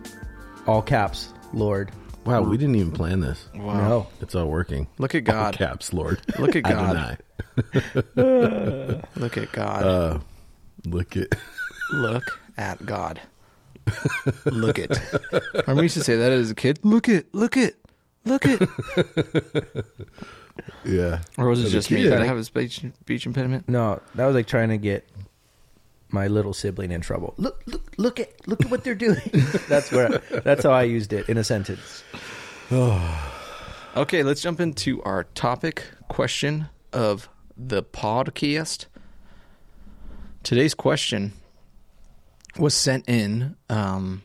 [0.67, 1.91] All caps, Lord.
[2.25, 3.49] Wow, we didn't even plan this.
[3.55, 3.89] Wow.
[3.89, 4.07] No.
[4.21, 4.89] It's all working.
[4.99, 5.55] Look at All God.
[5.55, 6.21] caps, Lord.
[6.39, 7.19] Look at God.
[8.17, 9.03] Adonai.
[9.17, 9.83] Look at God.
[9.85, 10.19] Uh,
[10.87, 11.29] look at.
[11.93, 13.21] Look at God.
[14.47, 14.99] Look it.
[15.53, 16.81] Remember we used to say that as a kid?
[16.83, 17.77] Look it, look it,
[18.25, 18.63] look it.
[20.85, 21.21] Yeah.
[21.37, 21.99] Or was it As a just me?
[21.99, 23.69] kid, Did I I- have a speech, speech impediment?
[23.69, 25.07] No, that was like trying to get
[26.09, 27.35] my little sibling in trouble.
[27.37, 29.21] Look, look, look at, look at what they're doing.
[29.69, 30.09] that's where,
[30.45, 32.03] that's how I used it in a sentence.
[33.97, 38.87] Okay, let's jump into our topic question of the podcast.
[40.43, 41.33] Today's question
[42.59, 44.23] was sent in um,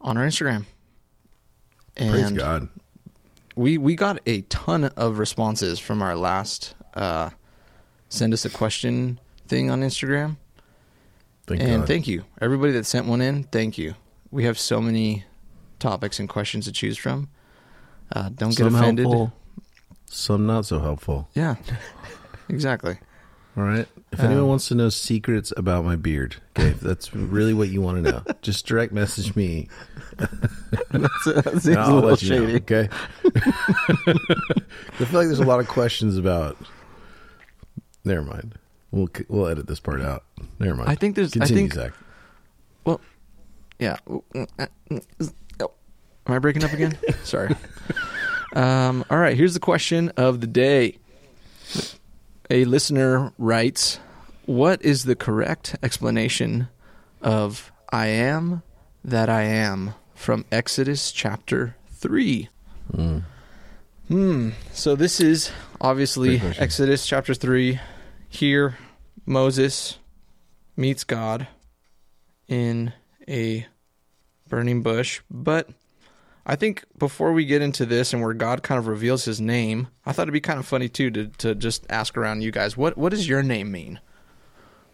[0.00, 0.64] on our Instagram.
[1.96, 2.68] And Praise God.
[3.54, 7.30] we we got a ton of responses from our last uh,
[8.08, 10.36] send us a question thing on Instagram.
[11.46, 11.88] Thank and God.
[11.88, 12.24] thank you.
[12.40, 13.94] Everybody that sent one in, thank you.
[14.30, 15.24] We have so many
[15.78, 17.28] topics and questions to choose from.
[18.12, 19.06] Uh, don't some get offended.
[19.06, 19.32] helpful,
[20.06, 21.28] some not so helpful.
[21.34, 21.56] Yeah,
[22.48, 22.98] exactly.
[23.56, 23.86] All right.
[24.16, 27.68] If Um, anyone wants to know secrets about my beard, okay, if that's really what
[27.68, 29.68] you want to know, just direct message me.
[30.90, 32.88] That and I'll let you know, okay.
[33.24, 34.14] I
[35.04, 36.56] feel like there's a lot of questions about.
[38.04, 38.54] Never mind.
[38.92, 40.24] We'll we'll edit this part out.
[40.58, 40.88] Never mind.
[40.88, 41.92] I think there's- I Continue, think- Zach.
[42.84, 43.00] Well,
[43.78, 43.96] yeah.
[44.08, 44.24] Oh,
[46.28, 46.96] Am I breaking up again?
[47.24, 47.54] Sorry.
[48.54, 49.36] Um, all right.
[49.36, 50.96] Here's the question of the day.
[52.48, 53.98] A listener writes,
[54.46, 56.68] "What is the correct explanation
[57.20, 58.62] of I am
[59.04, 62.48] that I am from Exodus chapter 3?
[62.92, 63.22] Mm.
[64.08, 64.50] Hmm.
[64.72, 67.80] So this is obviously Exodus chapter three.
[68.28, 68.78] Here,
[69.24, 69.98] Moses
[70.76, 71.48] meets God
[72.46, 72.92] in
[73.28, 73.66] a
[74.48, 75.20] burning bush.
[75.30, 75.70] But
[76.44, 79.88] I think before we get into this and where God kind of reveals his name,
[80.04, 82.76] I thought it'd be kind of funny too to, to just ask around you guys,
[82.76, 84.00] what what does your name mean?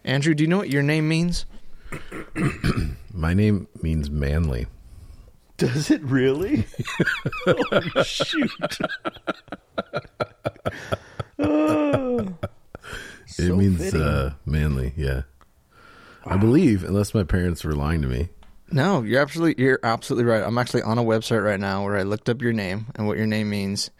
[0.05, 1.47] Andrew, do you know what your name means?
[3.12, 4.67] My name means manly.
[5.59, 6.65] Does it really?
[7.47, 8.79] oh, shoot.
[11.38, 12.19] Oh.
[12.19, 14.93] it So means uh, manly.
[14.97, 15.23] Yeah.
[16.25, 18.29] I believe, unless my parents were lying to me.
[18.71, 20.43] No, you're absolutely you're absolutely right.
[20.43, 23.19] I'm actually on a website right now where I looked up your name and what
[23.19, 23.91] your name means,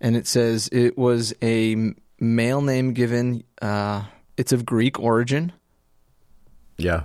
[0.00, 3.42] and it says it was a male name given.
[3.60, 4.04] Uh,
[4.42, 5.52] it's of Greek origin
[6.76, 7.04] Yeah.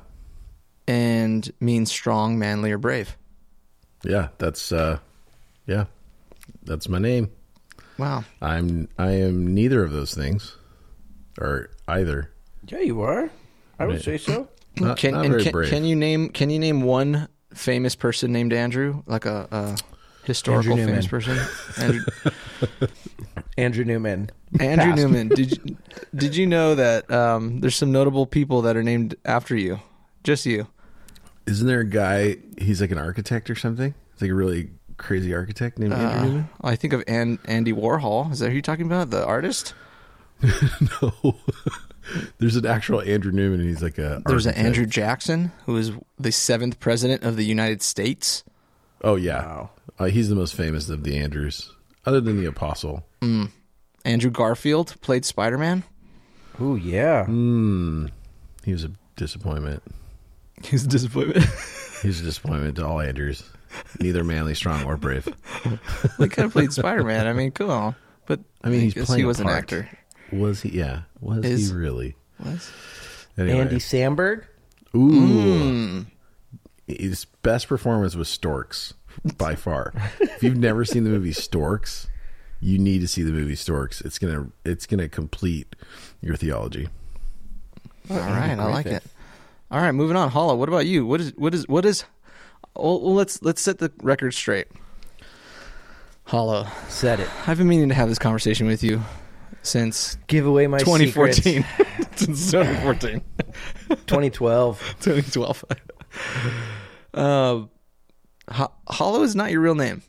[0.87, 3.15] and means strong, manly, or brave.
[4.03, 4.29] Yeah.
[4.39, 4.97] That's uh,
[5.67, 5.85] yeah.
[6.63, 7.29] That's my name.
[7.99, 8.23] Wow.
[8.41, 10.55] I'm I am neither of those things,
[11.39, 12.31] or either.
[12.67, 13.29] Yeah, you are.
[13.79, 14.03] I would Right.
[14.03, 14.47] say so.
[14.79, 15.69] Not, can not and very can, brave.
[15.69, 19.77] can you name can you name one famous person named Andrew, like a, a
[20.25, 21.37] historical Andrew famous person?
[21.77, 22.01] Andrew,
[23.57, 24.29] Andrew Newman.
[24.59, 24.97] Andrew Pass.
[24.97, 25.27] Newman.
[25.29, 25.77] Did you,
[26.15, 29.79] did you know that um, there's some notable people that are named after you?
[30.23, 30.67] Just you.
[31.45, 32.37] Isn't there a guy?
[32.57, 33.93] He's like an architect or something.
[34.13, 36.49] He's like a really crazy architect named Andrew Uh, Newman.
[36.61, 38.31] I think of An- Andy Warhol.
[38.31, 39.09] Is that who you're talking about?
[39.09, 39.73] The artist?
[41.01, 41.35] No,
[42.37, 44.21] There's an actual Andrew Newman, and he's like a.
[44.25, 44.53] There's an.
[44.55, 48.43] Andrew Jackson, who is the seventh president of the United States.
[49.03, 49.69] Oh yeah, Wow.
[49.99, 51.71] uh, he's the most famous of the Andrews,
[52.07, 53.05] other than the Apostle.
[54.05, 55.83] Andrew Garfield played Spider Man.
[56.61, 57.25] Ooh, yeah.
[57.27, 58.09] Mm,
[58.63, 59.83] he was a disappointment.
[60.63, 61.45] He's a disappointment.
[62.03, 63.41] He was a disappointment to all Andrews.
[63.99, 65.27] Neither manly, strong, or brave.
[66.19, 67.25] they could have played Spider Man.
[67.25, 67.95] I mean, come on.
[68.27, 69.89] But I mean, he's guess playing he a was an actor.
[70.31, 70.77] Was he?
[70.77, 71.01] Yeah.
[71.21, 72.15] Was Is- he really?
[72.37, 72.71] Was?
[73.35, 73.59] Anyway.
[73.59, 74.43] Andy Samberg.
[74.95, 75.09] Ooh.
[75.09, 76.05] Mm.
[76.85, 78.93] His best performance was Storks
[79.37, 79.93] by far.
[80.19, 82.07] if you've never seen the movie Storks,
[82.59, 84.01] you need to see the movie Storks.
[84.01, 85.75] It's gonna it's gonna complete
[86.21, 86.87] your theology.
[88.09, 89.03] All right, I like it.
[89.69, 90.29] All right, moving on.
[90.29, 91.05] Hollow, what about you?
[91.05, 92.05] What is what is what is?
[92.75, 94.67] Well, well, let's let's set the record straight.
[96.25, 97.29] Hollow, Said it.
[97.47, 99.01] I've been meaning to have this conversation with you
[99.61, 101.65] since Give away my 2014.
[102.15, 103.21] since 2014,
[104.07, 104.95] 2012.
[105.01, 105.63] 2012.
[107.13, 107.69] Um,
[108.49, 110.01] Ho- Hollow is not your real name.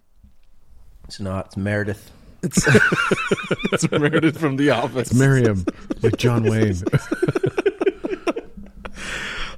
[1.07, 1.47] It's not.
[1.47, 2.11] It's Meredith.
[2.43, 2.67] It's
[3.73, 5.11] it's Meredith from The Office.
[5.11, 5.65] It's Marion,
[6.03, 6.77] like John Wayne.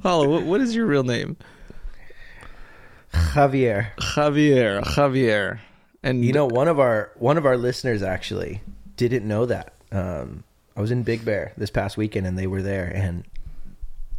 [0.02, 1.36] Hollow, what, what is your real name?
[3.12, 3.88] Javier.
[3.96, 4.82] Javier.
[4.82, 5.58] Javier.
[6.02, 8.62] And You know, one of our one of our listeners actually
[8.96, 9.74] didn't know that.
[9.92, 10.44] Um,
[10.76, 13.24] I was in Big Bear this past weekend, and they were there, and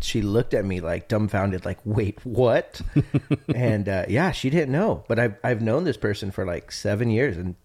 [0.01, 2.81] she looked at me like dumbfounded, like, "Wait, what?"
[3.55, 5.03] and uh, yeah, she didn't know.
[5.07, 7.55] But I've I've known this person for like seven years, and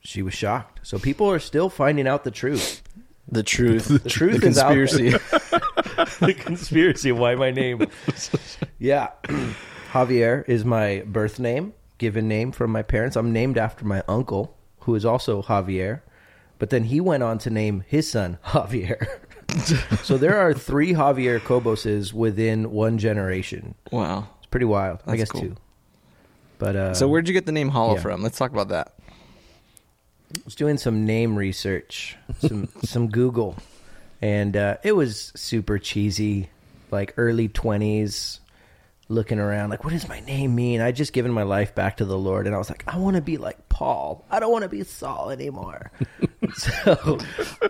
[0.00, 0.80] she was shocked.
[0.82, 2.82] So people are still finding out the truth.
[3.28, 3.88] the truth.
[3.88, 4.86] The truth the is out there.
[4.86, 5.10] conspiracy.
[6.24, 7.12] the conspiracy.
[7.12, 7.86] Why my name?
[8.78, 9.10] yeah,
[9.92, 13.16] Javier is my birth name, given name from my parents.
[13.16, 16.02] I'm named after my uncle, who is also Javier,
[16.58, 19.06] but then he went on to name his son Javier.
[20.02, 23.74] So there are three Javier Coboses within one generation.
[23.90, 24.28] wow.
[24.38, 25.00] It's pretty wild.
[25.06, 25.40] I guess cool.
[25.40, 25.56] two.
[26.58, 28.02] But uh, So where'd you get the name Hollow yeah.
[28.02, 28.22] from?
[28.22, 28.94] Let's talk about that.
[30.34, 33.56] I was doing some name research, some some Google,
[34.20, 36.50] and uh, it was super cheesy,
[36.90, 38.40] like early twenties,
[39.08, 40.80] looking around like, what does my name mean?
[40.80, 43.16] I just given my life back to the Lord, and I was like, I want
[43.16, 44.24] to be like Paul.
[44.30, 45.90] I don't want to be Saul anymore.
[46.54, 47.18] so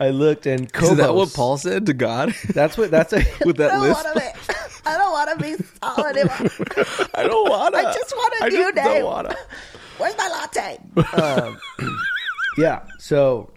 [0.00, 2.34] I looked and Is that what Paul said to God?
[2.52, 4.04] That's what that's a With that I don't list?
[4.04, 4.54] want to be.
[4.84, 7.08] I don't want to be Saul anymore.
[7.14, 7.78] I don't wanna.
[7.78, 9.04] I just want a new don't name.
[9.04, 9.34] wanna.
[9.98, 10.78] Where's my latte?
[11.22, 11.58] Um,
[12.58, 12.82] yeah.
[12.98, 13.50] So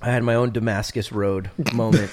[0.00, 2.10] I had my own Damascus Road moment.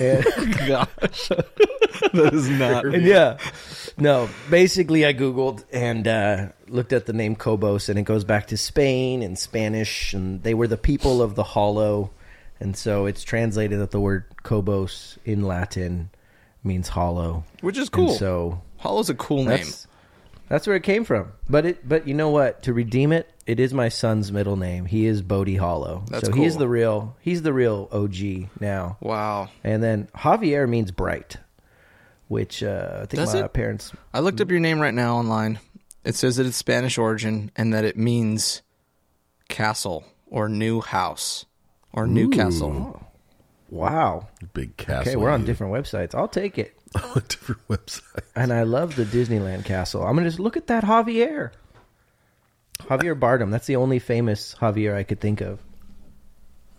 [0.00, 0.24] And-
[0.66, 1.28] Gosh,
[2.12, 2.84] that is not.
[2.86, 3.38] And yeah.
[3.96, 8.46] No, basically I googled and uh, looked at the name Cobos and it goes back
[8.48, 12.10] to Spain and Spanish and they were the people of the hollow
[12.60, 16.10] and so it's translated that the word Cobos in Latin
[16.64, 17.44] means hollow.
[17.60, 18.14] Which is And cool.
[18.14, 19.58] so Hollow's a cool name.
[19.58, 19.86] that's
[20.48, 21.32] that's where it came from.
[21.48, 22.62] But it but you know what?
[22.64, 24.84] To redeem it, it is my son's middle name.
[24.84, 26.04] He is Bodie Hollow.
[26.08, 28.98] That's so he's the real he's the real OG now.
[29.00, 29.48] Wow.
[29.64, 31.38] And then Javier means bright,
[32.28, 33.52] which uh, I think Does my it?
[33.54, 35.58] parents I looked up your name right now online.
[36.04, 38.60] It says that it's Spanish origin and that it means
[39.48, 41.46] castle or new house
[41.94, 43.02] or Newcastle.
[43.70, 44.28] Wow.
[44.52, 45.10] Big castle.
[45.12, 45.46] Okay, we're on you.
[45.46, 46.14] different websites.
[46.14, 46.74] I'll take it.
[46.92, 48.02] different websites.
[48.36, 50.02] And I love the Disneyland castle.
[50.02, 51.50] I'm gonna just look at that Javier.
[52.80, 53.50] Javier Bardem.
[53.50, 55.60] That's the only famous Javier I could think of.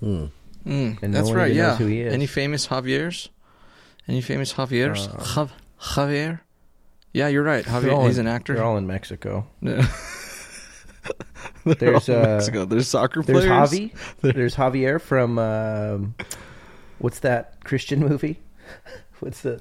[0.01, 0.31] Mm,
[0.65, 1.53] And no that's one right.
[1.53, 1.67] Yeah.
[1.69, 2.13] knows who he is.
[2.13, 3.29] Any famous Javiers?
[4.07, 5.07] Any famous Javiers?
[5.07, 6.39] Uh, Jav- Javier?
[7.13, 7.65] Yeah, you're right.
[7.65, 8.05] Javier.
[8.07, 8.55] He's in- an actor.
[8.55, 9.47] They're all in Mexico.
[9.61, 9.81] No.
[11.65, 12.65] They're There's, all in uh, Mexico.
[12.65, 13.43] There's soccer players.
[13.43, 13.91] There's players.
[13.91, 14.21] Javi.
[14.33, 16.15] There's Javier from um,
[16.99, 18.39] what's that Christian movie?
[19.19, 19.59] What's the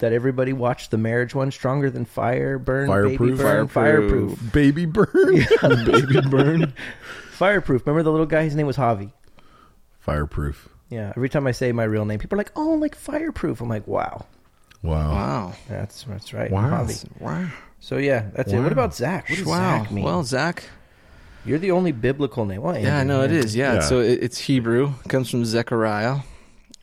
[0.00, 1.50] that everybody watched the marriage one?
[1.50, 3.38] Stronger than fire, burn, baby, Fireproof?
[3.38, 4.38] burn, Fireproof.
[4.38, 5.06] fireproof, Baby burn.
[5.36, 5.68] yeah.
[5.86, 6.74] Baby burn.
[7.32, 7.86] fireproof.
[7.86, 8.42] Remember the little guy?
[8.42, 9.12] His name was Javi.
[10.00, 10.68] Fireproof.
[10.88, 11.12] Yeah.
[11.16, 13.86] Every time I say my real name, people are like, "Oh, like fireproof." I'm like,
[13.86, 14.26] "Wow,
[14.82, 15.10] Wow.
[15.12, 15.52] Wow.
[15.68, 16.84] that's that's right." Wow.
[16.84, 17.20] Javi.
[17.20, 17.48] Wow.
[17.78, 18.60] So yeah, that's it.
[18.60, 19.28] What about Zach?
[19.28, 19.82] What does wow.
[19.82, 20.04] Zach mean?
[20.04, 20.64] Well, Zach.
[21.46, 22.60] You're the only biblical name.
[22.60, 23.56] Well, Yeah, Andrew, no, it is.
[23.56, 23.74] Yeah.
[23.74, 23.80] Yeah.
[23.80, 24.92] So it, it's Hebrew.
[25.04, 26.18] It comes from Zechariah,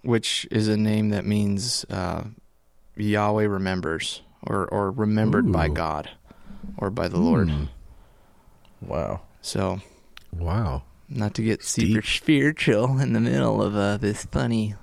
[0.01, 2.23] which is a name that means uh,
[3.05, 6.09] Yahweh remembers or, or remembered by God
[6.77, 7.49] or by the Lord.
[7.49, 7.65] Hmm.
[8.81, 9.21] Wow.
[9.41, 9.79] So,
[10.37, 10.83] Wow.
[11.09, 11.87] not to get Steep.
[11.89, 14.75] super spiritual in the middle of uh, this funny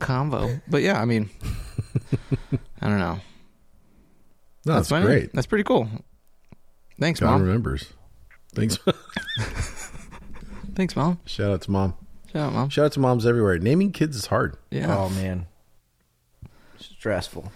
[0.00, 0.60] combo.
[0.68, 1.30] But yeah, I mean,
[2.80, 3.20] I don't know.
[4.66, 5.06] No, that's, my name.
[5.06, 5.32] great.
[5.32, 5.88] That's pretty cool.
[7.00, 7.42] Thanks, God Mom.
[7.42, 7.92] remembers.
[8.54, 8.78] Thanks.
[10.74, 11.20] Thanks, Mom.
[11.24, 11.94] Shout out to mom.
[12.32, 12.68] Shout out, Mom.
[12.68, 13.58] Shout out to moms everywhere.
[13.58, 14.56] Naming kids is hard.
[14.70, 14.94] Yeah.
[14.94, 15.46] Oh man.
[16.98, 17.50] Stressful.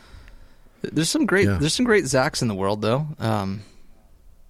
[0.82, 1.58] There's some great Yeah.
[1.58, 3.06] there's some great Zachs in the world though.
[3.18, 3.62] Um,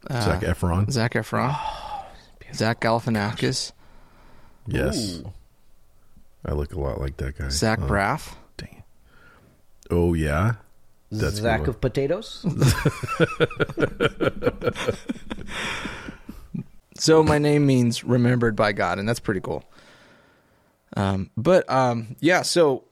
[0.09, 0.91] uh, Zac Efron.
[0.91, 1.57] Zac Efron,
[2.55, 3.73] Zach Galifianakis,
[4.67, 5.19] Yes.
[5.19, 5.33] Ooh.
[6.45, 7.49] I look a lot like that guy.
[7.51, 8.35] Zach Oh, Braff.
[8.57, 8.83] dang.
[9.91, 10.55] Oh yeah.
[11.13, 12.45] That's a Zack of potatoes.
[16.97, 19.65] So my name means remembered by God, and that's pretty cool.
[20.97, 22.85] Um, but um, yeah, so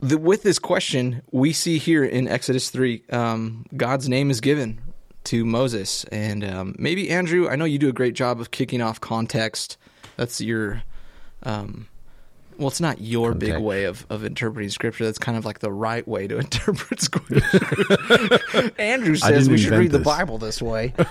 [0.00, 4.80] the, with this question, we see here in Exodus three, um, God's name is given
[5.24, 8.80] to Moses, and um, maybe Andrew, I know you do a great job of kicking
[8.80, 9.76] off context.
[10.16, 10.82] That's your,
[11.42, 11.88] um,
[12.58, 15.04] well, it's not your big way of, of interpreting scripture.
[15.04, 17.42] That's kind of like the right way to interpret scripture.
[18.78, 19.98] Andrew says we should read the.
[19.98, 20.94] Bible this way.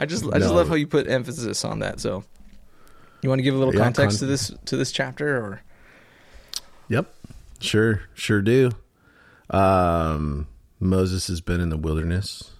[0.00, 0.54] I just I just No.
[0.54, 2.00] love how you put emphasis on that.
[2.00, 2.24] So,
[3.22, 5.60] you want to give a little Yeah, context con- to this to this chapter, or
[6.88, 7.14] Yep.
[7.60, 8.70] Sure, sure do.
[9.50, 10.46] Um,
[10.80, 12.52] Moses has been in the wilderness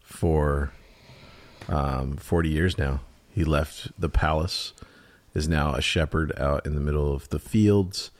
[0.00, 0.72] for
[1.68, 3.00] um, 40 years now.
[3.30, 4.72] He left the palace,
[5.34, 8.10] is now a shepherd out in the middle of the fields.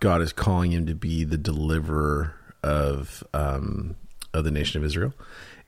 [0.00, 3.96] God is calling him to be the deliverer of um,
[4.34, 5.14] of the nation of Israel.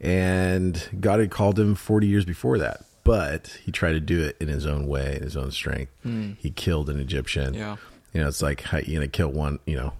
[0.01, 4.36] And God had called him 40 years before that, but he tried to do it
[4.38, 5.90] in his own way, in his own strength.
[6.38, 7.54] He killed an Egyptian.
[7.54, 7.76] Yeah.
[8.12, 9.94] You know, it's like how you gonna kill one, you know,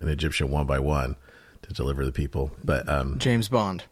[0.00, 1.14] an Egyptian one by one
[1.62, 2.50] to deliver the people.
[2.64, 3.84] But um James Bond?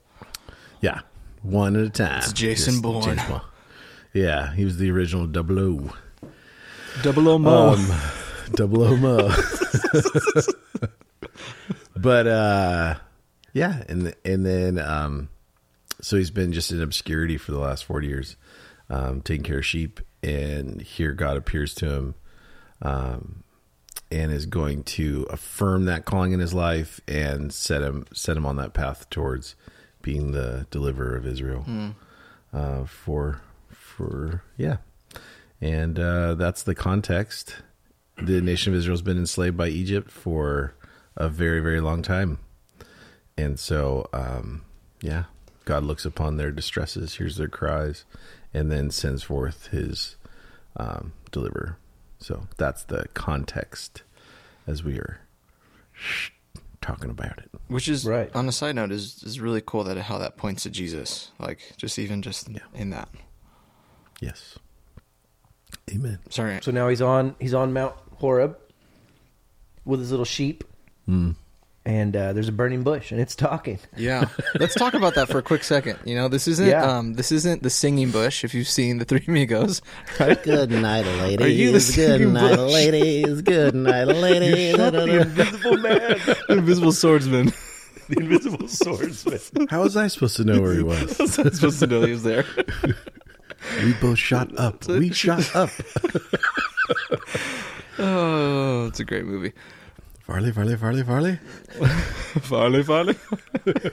[0.80, 1.02] yeah,
[1.42, 2.18] one at a time.
[2.18, 3.14] It's Jason Bourne.
[3.28, 3.42] Bond.
[4.12, 5.90] Yeah, he was the original Double O.
[7.04, 7.74] Double O Mo.
[7.74, 7.92] Um,
[8.54, 9.30] double O Mo.
[11.96, 12.94] but uh,
[13.52, 15.28] yeah, and and then um,
[16.00, 18.36] so he's been just in obscurity for the last forty years,
[18.90, 22.14] um, taking care of sheep, and here God appears to him,
[22.82, 23.42] um,
[24.10, 28.46] and is going to affirm that calling in his life and set him set him
[28.46, 29.54] on that path towards
[30.02, 31.64] being the deliverer of Israel.
[32.52, 33.40] Uh, for
[33.70, 34.76] for yeah,
[35.60, 37.56] and uh, that's the context.
[38.16, 40.74] The nation of Israel has been enslaved by Egypt for
[41.16, 42.38] a very, very long time,
[43.36, 44.62] and so um,
[45.02, 45.24] yeah,
[45.66, 48.04] God looks upon their distresses, hears their cries,
[48.54, 50.16] and then sends forth His
[50.76, 51.76] um, deliverer.
[52.18, 54.02] So that's the context
[54.66, 55.20] as we are
[56.80, 57.50] talking about it.
[57.68, 58.34] Which is Right.
[58.34, 61.30] on a side note is is really cool that how that points to Jesus.
[61.38, 62.60] Like just even just Yeah.
[62.74, 63.08] in that.
[64.20, 64.58] Yes.
[65.90, 66.20] Amen.
[66.30, 66.58] Sorry.
[66.62, 68.56] So now he's on he's on Mount Horeb
[69.84, 70.64] with his little sheep,
[71.86, 73.78] and uh, there's a burning bush, and it's talking.
[73.96, 74.28] Yeah,
[74.60, 75.98] let's talk about that for a quick second.
[76.04, 76.82] You know, this isn't Yeah.
[76.98, 78.44] um, this isn't the singing bush.
[78.44, 79.80] If you've seen the Three Amigos,
[80.20, 80.42] right?
[80.42, 81.46] Good night, ladies.
[81.46, 82.58] Are you the singing bush?
[82.58, 83.40] ladies.
[83.42, 84.74] Good night, ladies.
[84.78, 86.18] invisible man,
[86.50, 87.52] Invisible swordsman.
[88.08, 89.66] the invisible swordsman.
[89.68, 91.18] How was I supposed to know where he was?
[91.38, 92.44] I was supposed to know he was there.
[93.82, 94.86] We both shot up.
[94.86, 95.70] We shot up.
[97.98, 99.52] Oh, it's a great movie.
[100.26, 101.36] Farley, Farley, Farley, Farley.
[102.42, 103.14] Farley, Farley.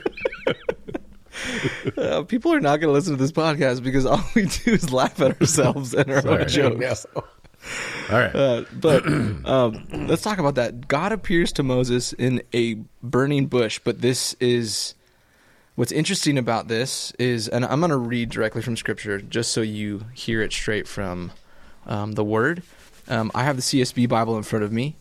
[1.98, 4.92] Uh, people are not going to listen to this podcast because all we do is
[4.92, 6.42] laugh at ourselves and our Sorry.
[6.42, 7.06] own jokes.
[7.14, 7.24] All
[8.10, 8.34] right.
[8.34, 10.86] Uh, but um, let's talk about that.
[10.88, 14.94] God appears to Moses in a burning bush, but this is
[15.74, 19.60] what's interesting about this is, and I'm going to read directly from Scripture just so
[19.60, 21.32] you hear it straight from
[21.86, 22.62] um, the Word.
[23.08, 24.96] Um, I have the CSB Bible in front of me,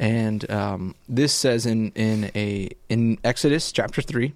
[0.00, 4.34] and um, this says in in a in Exodus chapter three,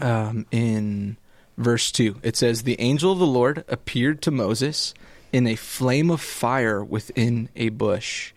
[0.00, 1.16] um, in
[1.56, 2.16] verse 2.
[2.22, 4.94] It says, The angel of the Lord appeared to Moses
[5.32, 8.32] in a flame of fire within a bush.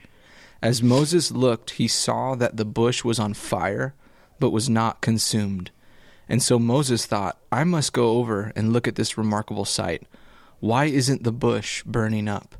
[0.61, 3.93] As Moses looked, he saw that the bush was on fire,
[4.39, 5.71] but was not consumed.
[6.27, 10.03] And so Moses thought, I must go over and look at this remarkable sight.
[10.59, 12.55] Why isn't the bush burning up?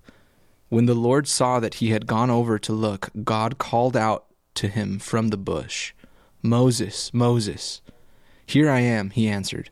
[0.69, 4.67] When the Lord saw that he had gone over to look, God called out to
[4.67, 5.93] him from the bush,
[6.41, 7.81] Moses, Moses.
[8.45, 9.69] Here I am, he answered.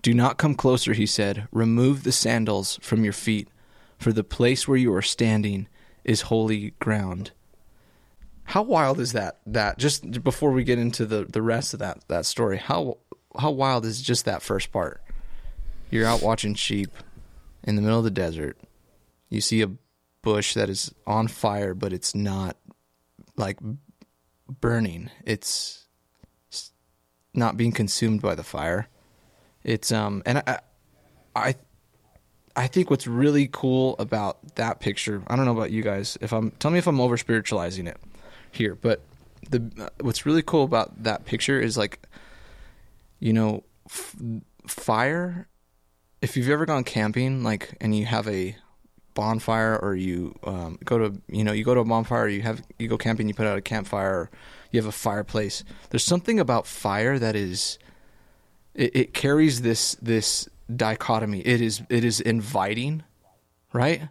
[0.00, 1.46] Do not come closer, he said.
[1.52, 3.48] Remove the sandals from your feet,
[3.98, 5.68] for the place where you are standing
[6.04, 7.30] is holy ground.
[8.44, 9.40] How wild is that?
[9.46, 12.98] That just before we get into the, the rest of that, that story, how
[13.38, 15.02] how wild is just that first part?
[15.90, 16.90] You're out watching sheep
[17.62, 18.58] in the middle of the desert.
[19.30, 19.70] You see a
[20.22, 22.56] bush that is on fire, but it's not
[23.36, 23.58] like
[24.48, 25.10] burning.
[25.24, 25.86] It's
[27.34, 28.88] not being consumed by the fire.
[29.64, 30.60] It's um and I
[31.34, 31.54] I
[32.54, 36.18] I think what's really cool about that picture, I don't know about you guys.
[36.20, 37.96] If I'm tell me if I'm over spiritualizing it
[38.50, 39.00] here, but
[39.50, 42.06] the uh, what's really cool about that picture is like
[43.18, 44.16] you know f-
[44.66, 45.48] fire
[46.20, 48.56] if you've ever gone camping like and you have a
[49.14, 52.62] bonfire or you um, go to you know you go to a bonfire you have
[52.78, 54.30] you go camping you put out a campfire
[54.72, 55.62] you have a fireplace.
[55.90, 57.78] There's something about fire that is
[58.74, 61.40] it, it carries this this dichotomy.
[61.40, 63.04] It is it is inviting
[63.72, 64.08] right?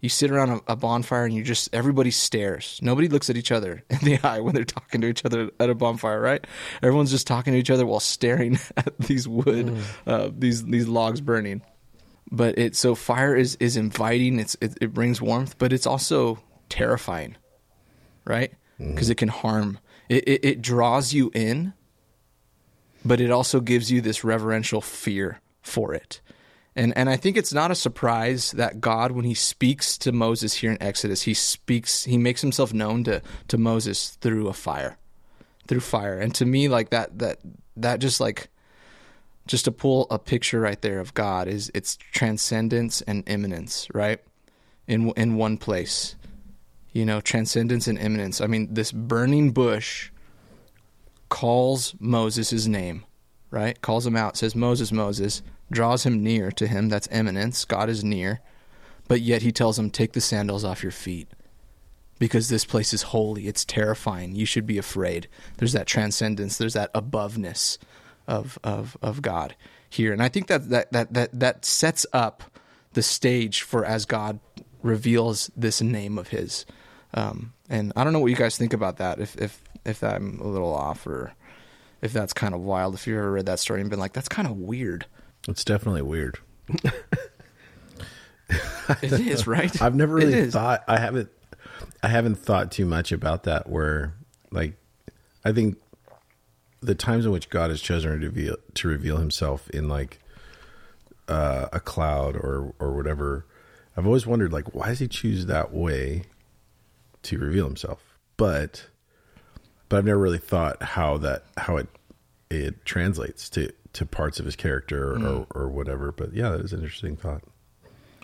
[0.00, 2.80] You sit around a, a bonfire and you just everybody stares.
[2.82, 5.70] Nobody looks at each other in the eye when they're talking to each other at
[5.70, 6.44] a bonfire right?
[6.82, 11.20] Everyone's just talking to each other while staring at these wood uh, these these logs
[11.20, 11.62] burning
[12.30, 16.38] but it so fire is is inviting it's it, it brings warmth but it's also
[16.68, 17.36] terrifying
[18.24, 18.52] right?
[18.80, 18.94] Mm-hmm.
[18.94, 19.78] Because it can harm.
[20.08, 21.74] It, it it draws you in
[23.04, 26.20] but it also gives you this reverential fear for it.
[26.74, 30.54] And and I think it's not a surprise that God when he speaks to Moses
[30.54, 34.96] here in Exodus he speaks he makes himself known to to Moses through a fire
[35.66, 36.18] through fire.
[36.18, 37.38] And to me like that that
[37.76, 38.48] that just like
[39.46, 44.20] just to pull a picture right there of God is it's transcendence and immanence, right?
[44.86, 46.16] In in one place.
[46.92, 48.40] You know, transcendence and immanence.
[48.40, 50.10] I mean, this burning bush
[51.30, 53.04] calls Moses' name,
[53.50, 53.80] right?
[53.80, 55.40] Calls him out, says Moses, Moses,
[55.70, 56.90] draws him near to him.
[56.90, 57.64] That's immanence.
[57.64, 58.40] God is near.
[59.08, 61.28] But yet he tells him, take the sandals off your feet
[62.18, 63.48] because this place is holy.
[63.48, 64.34] It's terrifying.
[64.34, 65.26] You should be afraid.
[65.56, 66.56] There's that transcendence.
[66.58, 67.78] There's that aboveness
[68.26, 69.54] of of of God
[69.88, 72.42] here, and I think that that that that that sets up
[72.92, 74.40] the stage for as God
[74.82, 76.66] reveals this name of His.
[77.14, 79.20] Um, and I don't know what you guys think about that.
[79.20, 81.34] If if if I'm a little off, or
[82.00, 82.94] if that's kind of wild.
[82.94, 85.06] If you ever read that story and been like, that's kind of weird.
[85.48, 86.38] It's definitely weird.
[89.00, 89.80] It is right.
[89.80, 91.30] I've never really thought I haven't
[92.02, 94.14] I haven't thought too much about that where
[94.50, 94.74] like
[95.44, 95.78] I think
[96.82, 100.18] the times in which God has chosen to reveal to reveal himself in like
[101.28, 103.46] uh, a cloud or or whatever
[103.96, 106.24] I've always wondered like why does he choose that way
[107.22, 108.18] to reveal himself?
[108.36, 108.86] But
[109.88, 111.88] but I've never really thought how that how it
[112.50, 115.46] it translates to to parts of his character or, Mm.
[115.54, 116.10] or, or whatever.
[116.12, 117.42] But yeah that is an interesting thought.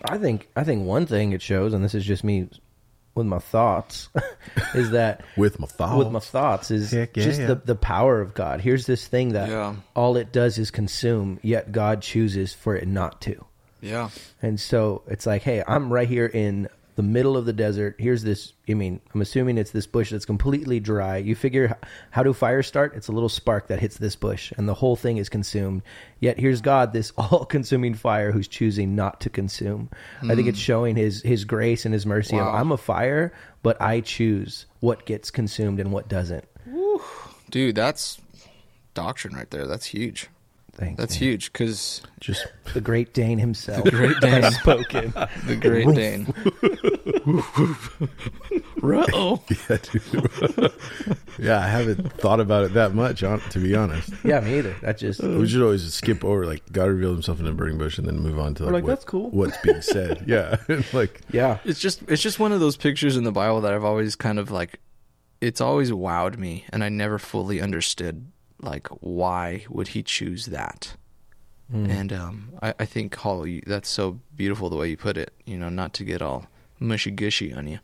[0.05, 2.49] I think I think one thing it shows, and this is just me
[3.19, 4.09] with my thoughts,
[4.73, 7.05] is that with my thoughts with my thoughts is yeah.
[7.13, 8.61] just the the power of God.
[8.61, 9.75] Here's this thing that Yeah.
[9.95, 13.45] all it does is consume, yet God chooses for it not to.
[13.81, 14.09] Yeah.
[14.41, 16.67] And so it's like, hey, I'm right here in
[16.99, 17.95] the middle of the desert.
[17.97, 18.51] Here's this.
[18.67, 21.15] I mean, I'm assuming it's this bush that's completely dry.
[21.15, 21.77] You figure,
[22.11, 22.93] how do fires start?
[22.93, 25.81] It's a little spark that hits this bush, and the whole thing is consumed.
[26.19, 29.89] Yet here's God, this all-consuming fire, who's choosing not to consume.
[30.21, 30.63] I think it's hmm.
[30.63, 32.37] showing His His grace and His mercy.
[32.37, 32.55] Of, Wow.
[32.55, 33.31] I'm a fire,
[33.63, 36.43] but I choose what gets consumed and what doesn't.
[37.49, 38.19] Dude, that's
[38.93, 39.67] doctrine right there.
[39.67, 40.27] That's huge.
[40.79, 40.97] Thanks.
[40.97, 41.19] That's man.
[41.29, 43.83] huge because just The Great Dane himself.
[43.83, 44.43] the Great Dane.
[44.43, 45.13] has spoken.
[45.45, 46.33] the Great Dane.
[48.81, 49.43] Ruh-oh.
[49.69, 50.71] Yeah, dude.
[51.37, 54.13] yeah, I haven't thought about it that much, on, to be honest.
[54.23, 54.75] yeah, me either.
[54.81, 57.97] That just We should always skip over like God revealed Himself in a burning bush,
[57.97, 60.23] and then move on to like, like, what- "That's cool." what's being said.
[60.27, 60.57] Yeah,
[60.93, 61.57] like yeah.
[61.65, 64.39] It's just it's just one of those pictures in the Bible that I've always kind
[64.39, 64.79] of like
[65.41, 68.31] it's always wowed me and I never fully understood
[68.61, 70.95] like why would he choose that.
[71.91, 75.33] And um, I, I think Hollow, you, that's so beautiful the way you put it.
[75.45, 76.47] You know, not to get all
[76.79, 77.79] mushy gushy on you,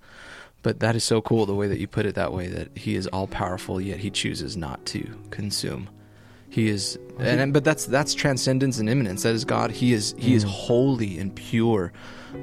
[0.64, 2.48] but that is so cool the way that you put it that way.
[2.48, 5.90] That he is all powerful, yet he chooses not to consume.
[6.50, 9.24] He is, and, but that's that's transcendence and immanence.
[9.24, 9.72] That is God.
[9.72, 11.92] He is he is holy and pure,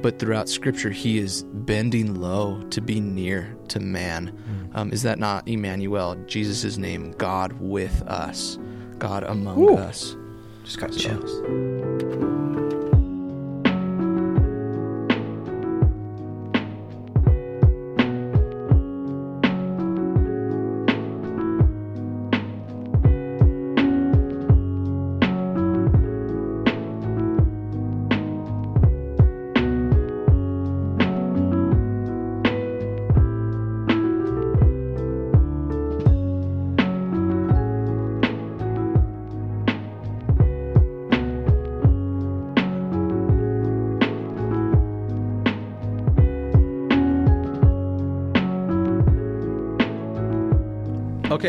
[0.03, 4.71] but throughout Scripture, he is bending low to be near to man.
[4.75, 8.59] Um, is that not Emmanuel, Jesus' name, God with us,
[8.99, 10.17] God among us?
[10.65, 12.32] Just got chills.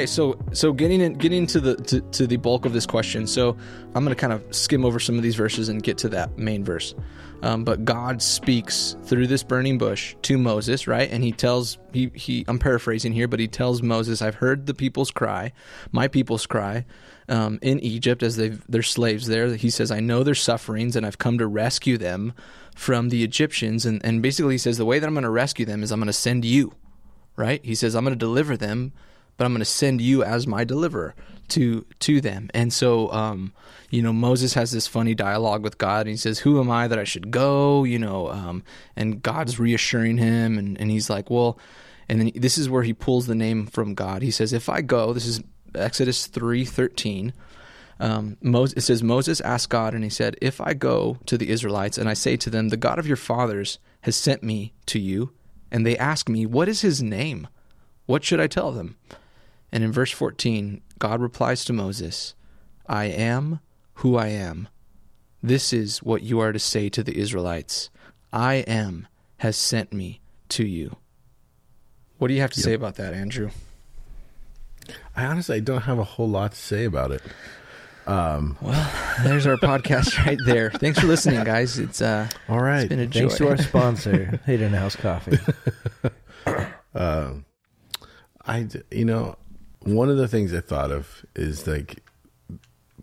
[0.04, 3.26] Okay, so so getting in, getting to the to, to the bulk of this question.
[3.26, 3.56] So
[3.96, 6.38] I'm going to kind of skim over some of these verses and get to that
[6.38, 6.94] main verse.
[7.42, 11.10] Um, but God speaks through this burning bush to Moses, right?
[11.10, 14.74] And he tells he he I'm paraphrasing here, but he tells Moses, "I've heard the
[14.74, 15.54] people's cry,
[15.94, 16.86] my people's cry,
[17.30, 21.06] um, in Egypt as they they're slaves there." He says, "I know their sufferings, and
[21.06, 22.34] I've come to rescue them
[22.76, 25.66] from the Egyptians." And and basically, he says, "The way that I'm going to rescue
[25.66, 26.74] them is I'm going to send you."
[27.36, 27.64] right?
[27.64, 28.94] He says, I'm going to deliver them,
[29.38, 31.16] but I'm going to send you as my deliverer
[31.50, 32.50] to to them.
[32.54, 33.54] And so, um,
[33.90, 36.88] you know, Moses has this funny dialogue with God, and he says, "Who am I
[36.88, 38.64] that I should go?" You know, um,
[38.96, 41.60] and God's reassuring him, and and he's like, "Well,"
[42.10, 44.22] and then this is where he pulls the name from God.
[44.22, 45.42] He says, "If I go," this is
[45.76, 47.34] Exodus three thirteen.
[48.00, 51.50] Um, Moses, it says Moses asked God, and he said, "If I go to the
[51.50, 55.00] Israelites and I say to them, the God of your fathers has sent me to
[55.00, 55.32] you,
[55.72, 57.48] and they ask me, What is his name?
[58.06, 58.98] What should I tell them?
[59.74, 62.36] And in verse 14, God replies to Moses,
[62.86, 63.60] I am
[63.96, 64.70] who I am.
[65.42, 67.90] This is what you are to say to the Israelites
[68.32, 69.08] I am
[69.38, 70.96] has sent me to you.
[72.20, 73.50] What do you have to say about that, Andrew?
[75.16, 77.24] I honestly don't have a whole lot to say about it.
[78.06, 78.92] Um, well,
[79.24, 80.70] there's our podcast right there.
[80.70, 81.80] Thanks for listening, guys.
[81.80, 82.82] It's uh, All right.
[82.82, 83.22] it's been a joy.
[83.22, 85.40] Thanks to our sponsor, Hidden House Coffee.
[88.46, 89.38] I, d- you know,
[89.84, 92.04] one of the things I thought of is like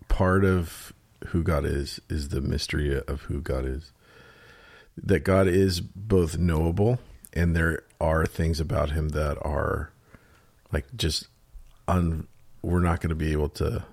[0.07, 0.93] part of
[1.27, 3.91] who God is is the mystery of who God is.
[4.97, 6.99] That God is both knowable
[7.33, 9.91] and there are things about him that are
[10.71, 11.27] like just
[11.87, 12.27] un
[12.61, 13.83] we're not going to be able to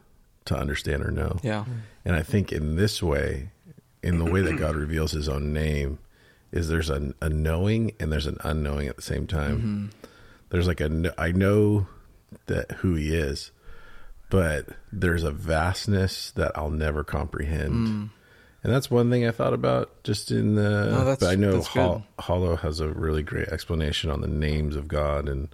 [0.47, 1.39] to understand or know.
[1.43, 1.65] yeah.
[2.05, 3.51] And I think in this way,
[4.03, 5.99] in the way that God reveals his own name,
[6.53, 9.59] is there's a, a knowing and there's an unknowing at the same time.
[9.59, 10.09] Mm-hmm.
[10.49, 11.87] There's like a, I know
[12.47, 13.51] that who he is,
[14.31, 18.11] but there's a vastness that I'll never comprehend.
[18.65, 21.53] And that's one thing I thought about just in the, No, that's- but I know
[21.53, 25.29] that's Hol- Hollow has a really great explanation on the names of God.
[25.29, 25.49] And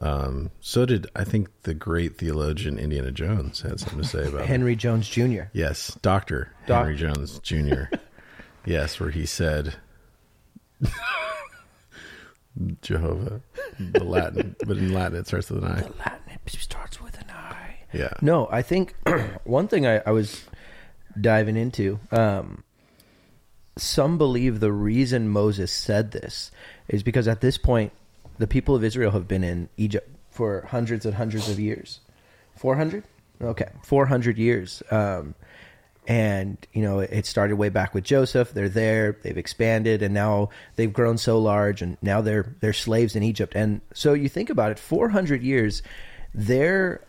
[0.00, 4.40] um, so did, I think, the great theologian Indiana Jones had something to say about
[4.42, 4.46] it.
[4.46, 5.42] Henry Jones Jr.
[5.52, 7.82] Yes, Doctor Doc- Henry Jones Jr.
[8.64, 9.74] yes, where he said
[12.82, 13.40] Jehovah,
[13.78, 15.80] the Latin, but in Latin it starts with an I.
[15.82, 17.76] The Latin it starts with an I.
[17.92, 18.94] Yeah, No, I think
[19.44, 20.44] one thing I, I was
[21.20, 21.98] diving into.
[22.12, 22.64] Um,
[23.76, 26.50] some believe the reason Moses said this
[26.88, 27.92] is because at this point,
[28.38, 32.00] the people of Israel have been in Egypt for hundreds and hundreds of years.
[32.56, 33.04] 400?
[33.42, 34.82] Okay, 400 years.
[34.90, 35.34] Um,
[36.10, 38.52] and, you know, it started way back with Joseph.
[38.52, 43.14] They're there, they've expanded, and now they've grown so large, and now they're, they're slaves
[43.14, 43.52] in Egypt.
[43.54, 45.84] And so you think about it 400 years,
[46.34, 47.00] their,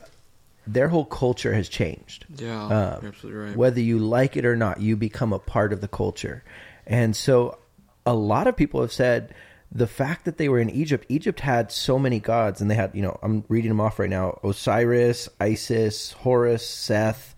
[0.67, 2.63] their whole culture has changed Yeah.
[2.63, 2.69] Um,
[3.01, 3.55] you're absolutely right.
[3.57, 6.43] whether you like it or not, you become a part of the culture.
[6.85, 7.57] And so
[8.05, 9.33] a lot of people have said
[9.71, 12.91] the fact that they were in Egypt, Egypt had so many gods, and they had,
[12.93, 17.33] you know, I'm reading them off right now Osiris, Isis, Horus, Seth,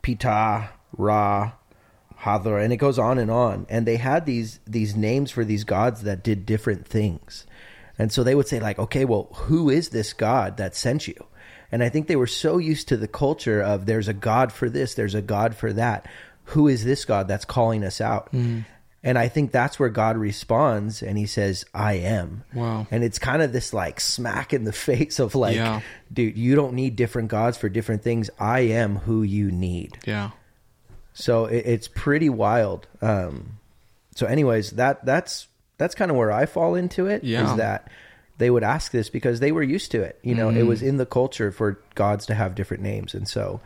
[0.00, 1.52] Ptah, Ra,
[2.16, 3.66] Hathor, and it goes on and on.
[3.68, 7.46] And they had these these names for these gods that did different things.
[7.98, 11.26] And so they would say, like, okay, well, who is this God that sent you?
[11.72, 14.70] And I think they were so used to the culture of there's a God for
[14.70, 16.06] this, there's a God for that.
[16.44, 18.28] Who is this God that's calling us out?
[18.30, 18.60] Hmm.
[19.02, 22.42] And I think that's where God responds and he says, I am.
[22.54, 22.86] Wow.
[22.90, 25.80] And it's kind of this like smack in the face of like, Yeah.
[26.12, 28.30] dude, you don't need different gods for different things.
[28.40, 29.98] I am who you need.
[30.06, 30.30] yeah.
[31.20, 32.86] So it, it's pretty wild.
[33.02, 33.58] Um,
[34.14, 35.48] so, anyways, that that's
[35.78, 37.22] that's kind of where I fall into it.
[37.24, 37.56] Is Yeah.
[37.56, 37.90] that
[38.38, 40.18] they would ask this because they were used to it.
[40.22, 40.66] You know, it Mm.
[40.68, 43.60] was in the culture for gods to have different names, and so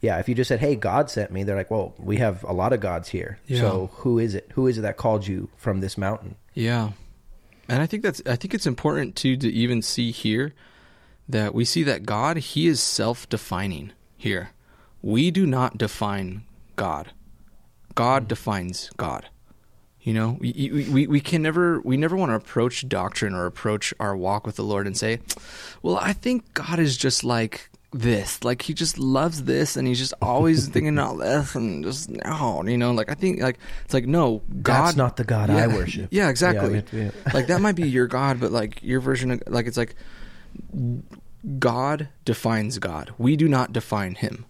[0.00, 2.52] yeah, if you just said, "Hey, God sent me," they're like, "Well, we have a
[2.52, 3.38] lot of gods here.
[3.46, 3.60] Yeah.
[3.60, 4.50] So who is it?
[4.54, 6.92] Who is it that called you from this mountain?" Yeah.
[7.68, 10.52] And I think that's I think it's important too to even see here
[11.28, 14.50] that we see that God he is self-defining here.
[15.02, 16.42] We do not define
[16.76, 17.12] God.
[17.94, 19.28] God defines God.
[20.00, 23.92] You know, we, we, we- can never we never want to approach doctrine or approach
[23.98, 25.18] our walk with the Lord and say,
[25.82, 28.44] "Well, I think God is just like this.
[28.44, 32.62] Like he just loves this and he's just always thinking all this and just no,
[32.64, 35.66] you know, like I think like it's like no, God That's not the God I
[35.66, 36.08] worship.
[36.12, 36.84] Yeah, exactly.
[36.92, 37.32] Yeah, yeah.
[37.34, 39.96] like that might be your God, but like your version of like it's like
[41.58, 43.12] God defines God.
[43.18, 44.46] We do not define him.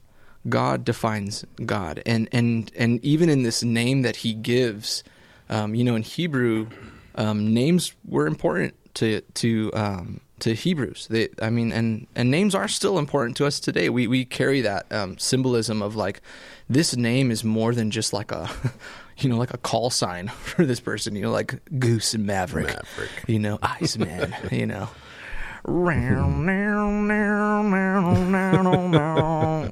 [0.48, 2.02] God defines God.
[2.06, 5.04] And and and even in this name that he gives,
[5.48, 6.68] um, you know, in Hebrew,
[7.14, 11.08] um, names were important to to um, to Hebrews.
[11.08, 13.88] They, I mean, and and names are still important to us today.
[13.88, 16.20] We we carry that um, symbolism of like
[16.68, 18.50] this name is more than just like a,
[19.18, 21.14] you know, like a call sign for this person.
[21.14, 22.68] You know, like Goose and Maverick.
[22.68, 23.10] Maverick.
[23.26, 24.34] You know, Iceman.
[24.50, 24.88] you know.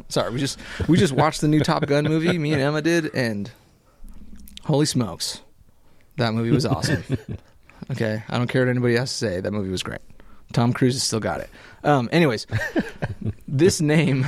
[0.09, 2.37] Sorry, we just we just watched the new Top Gun movie.
[2.39, 3.51] Me and Emma did, and
[4.65, 5.41] holy smokes,
[6.17, 7.05] that movie was awesome.
[7.91, 9.41] Okay, I don't care what anybody has to say.
[9.41, 10.01] That movie was great.
[10.55, 11.51] Tom Cruise has still got it.
[11.83, 12.47] Um, anyways,
[13.49, 14.27] this name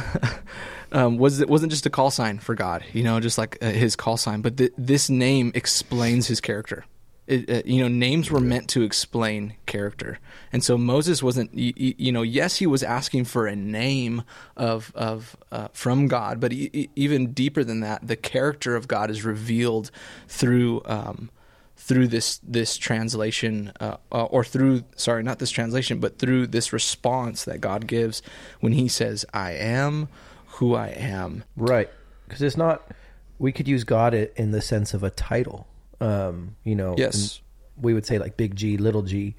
[0.93, 3.71] um, was it wasn't just a call sign for God, you know, just like uh,
[3.71, 6.85] his call sign, but th- this name explains his character.
[7.27, 10.19] It, uh, you know, names were meant to explain character,
[10.53, 11.53] and so Moses wasn't.
[11.55, 14.23] You, you know, yes, he was asking for a name
[14.57, 19.11] of of uh, from God, but e- even deeper than that, the character of God
[19.11, 19.91] is revealed
[20.29, 20.83] through.
[20.85, 21.31] Um,
[21.79, 27.45] through this this translation uh, or through sorry not this translation but through this response
[27.45, 28.23] that God gives
[28.61, 30.09] when he says I am
[30.47, 31.91] who I am Right.
[32.27, 32.91] Because it's not,
[33.39, 35.67] we could use God in the sense of a title.
[36.01, 37.41] Um, you know, Yes.
[37.81, 39.35] we would say like big G, little g.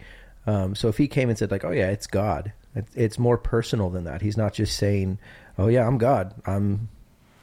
[0.45, 3.38] Um, so if he came and said, like, oh, yeah, it's God, it, it's more
[3.38, 4.22] personal than that.
[4.22, 5.20] He's not just saying,
[5.58, 6.34] oh, yeah, I'm God.
[6.45, 6.89] I'm.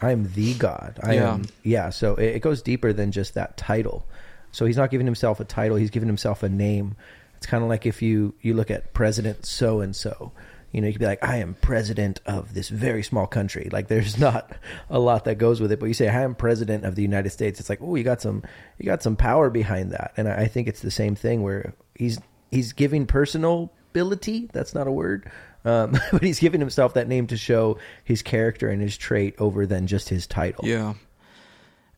[0.02, 0.98] I'm the God.
[1.02, 1.34] I Yeah.
[1.34, 1.44] am.
[1.62, 1.90] Yeah.
[1.90, 4.06] So it, it goes deeper than just that title.
[4.52, 5.76] So he's not giving himself a title.
[5.76, 6.96] He's giving himself a name.
[7.38, 10.32] It's kind of like if you you look at President so and so.
[10.74, 13.68] You know, you could be like, I am president of this very small country.
[13.70, 14.52] Like, there's not
[14.90, 15.80] a lot that goes with it.
[15.80, 17.60] But you say, I am president of the United States.
[17.60, 18.42] It's like, oh, you got some,
[18.78, 20.12] you got some power behind that.
[20.16, 22.18] And I I think it's the same thing where he's
[22.50, 24.50] he's giving personality.
[24.52, 25.30] That's not a word,
[25.64, 29.66] um, but he's giving himself that name to show his character and his trait over
[29.66, 30.66] than just his title.
[30.66, 30.94] yeah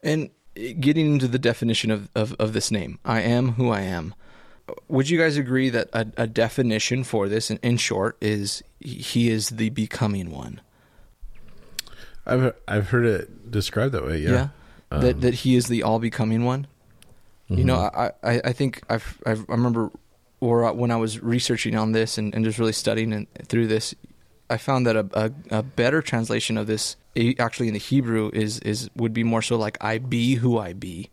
[0.03, 0.31] and
[0.81, 4.15] getting into the definition of, of, of this name I am who I am
[4.89, 9.29] would you guys agree that a, a definition for this in, in short is he
[9.29, 10.61] is the becoming one
[12.27, 14.19] I've I've heard it described that way.
[14.19, 14.49] Yeah.
[14.91, 16.67] Um, that that he is the all becoming one.
[17.49, 19.93] You know, I, I, I think I've, I've I remember
[20.41, 23.95] or when I was researching on this and, and just really studying and through this,
[24.51, 26.97] I found that a, a, a better translation of this
[27.39, 30.73] actually in the Hebrew is is would be more so like I be who I
[30.73, 31.11] be.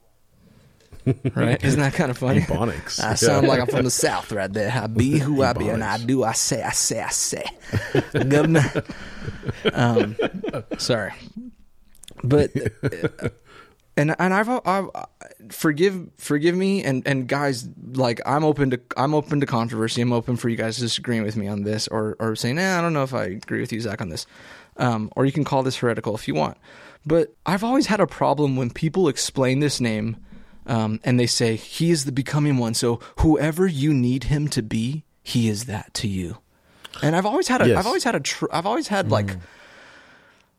[1.35, 1.63] Right?
[1.63, 2.41] Isn't that kind of funny?
[2.41, 3.03] Ebonics.
[3.03, 3.13] I Yeah.
[3.15, 4.71] sound like I'm from the South right there.
[4.71, 6.23] I be who I be, and I do.
[6.23, 6.61] I say.
[6.63, 7.01] I say.
[7.01, 7.43] I say.
[8.13, 8.63] Governor.
[9.73, 10.15] Um,
[10.77, 11.13] sorry,
[12.23, 12.51] but
[12.83, 13.29] uh,
[13.97, 14.89] and and I've, I've
[15.51, 20.01] forgive forgive me and and guys like I'm open to I'm open to controversy.
[20.01, 22.81] I'm open for you guys disagreeing with me on this or or saying, nah, I
[22.81, 24.25] don't know if I agree with you, Zach, on this.
[24.77, 26.57] Um, or you can call this heretical if you want.
[27.05, 30.17] But I've always had a problem when people explain this name
[30.65, 32.73] um, and they say he is the becoming one.
[32.73, 36.37] So whoever you need him to be, he is that to you.
[37.01, 37.77] And I've always had a Yes.
[37.77, 39.37] have always had a tr- I've always had like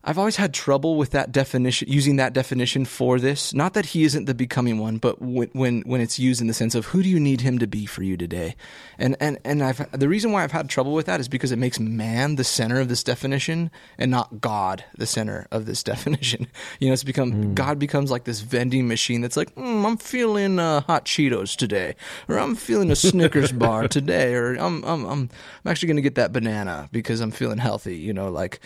[0.07, 3.55] I've always had trouble with that definition, using that definition for this.
[3.55, 6.53] Not that he isn't the becoming one, but when when, when it's used in the
[6.53, 8.55] sense of who do you need him to be for you today,
[8.99, 11.59] and and and I've the reason why I've had trouble with that is because it
[11.59, 16.49] makes man the center of this definition and not God the center of this definition.
[16.81, 20.59] You know, it's become God becomes like this vending machine that's like, mm, I'm feeling
[20.59, 21.97] uh, hot Cheetos today,
[22.29, 25.31] or I'm feeling a Snickers bar today, or I'm I'm I'm,
[25.65, 27.97] I'm actually going to get that banana because I'm feeling healthy.
[27.97, 28.61] You know, like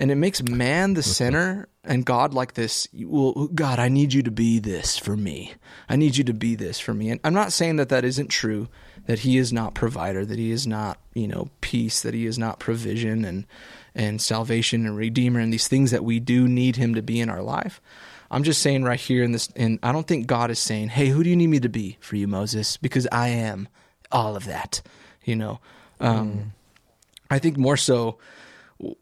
[0.00, 2.88] and it makes man the center and God like this.
[2.94, 5.52] Well, God, I need you to be this for me.
[5.90, 7.10] I need you to be this for me.
[7.10, 8.68] And I'm not saying that that isn't true.
[9.04, 10.24] That He is not provider.
[10.24, 12.00] That He is not you know peace.
[12.00, 13.46] That He is not provision and
[13.94, 17.28] and salvation and redeemer and these things that we do need Him to be in
[17.28, 17.82] our life.
[18.30, 21.08] I'm just saying right here in this, and I don't think God is saying, "Hey,
[21.08, 23.68] who do you need me to be for you, Moses?" Because I am
[24.10, 24.80] all of that.
[25.24, 25.60] You know.
[26.00, 26.52] Um,
[27.30, 28.18] I think more so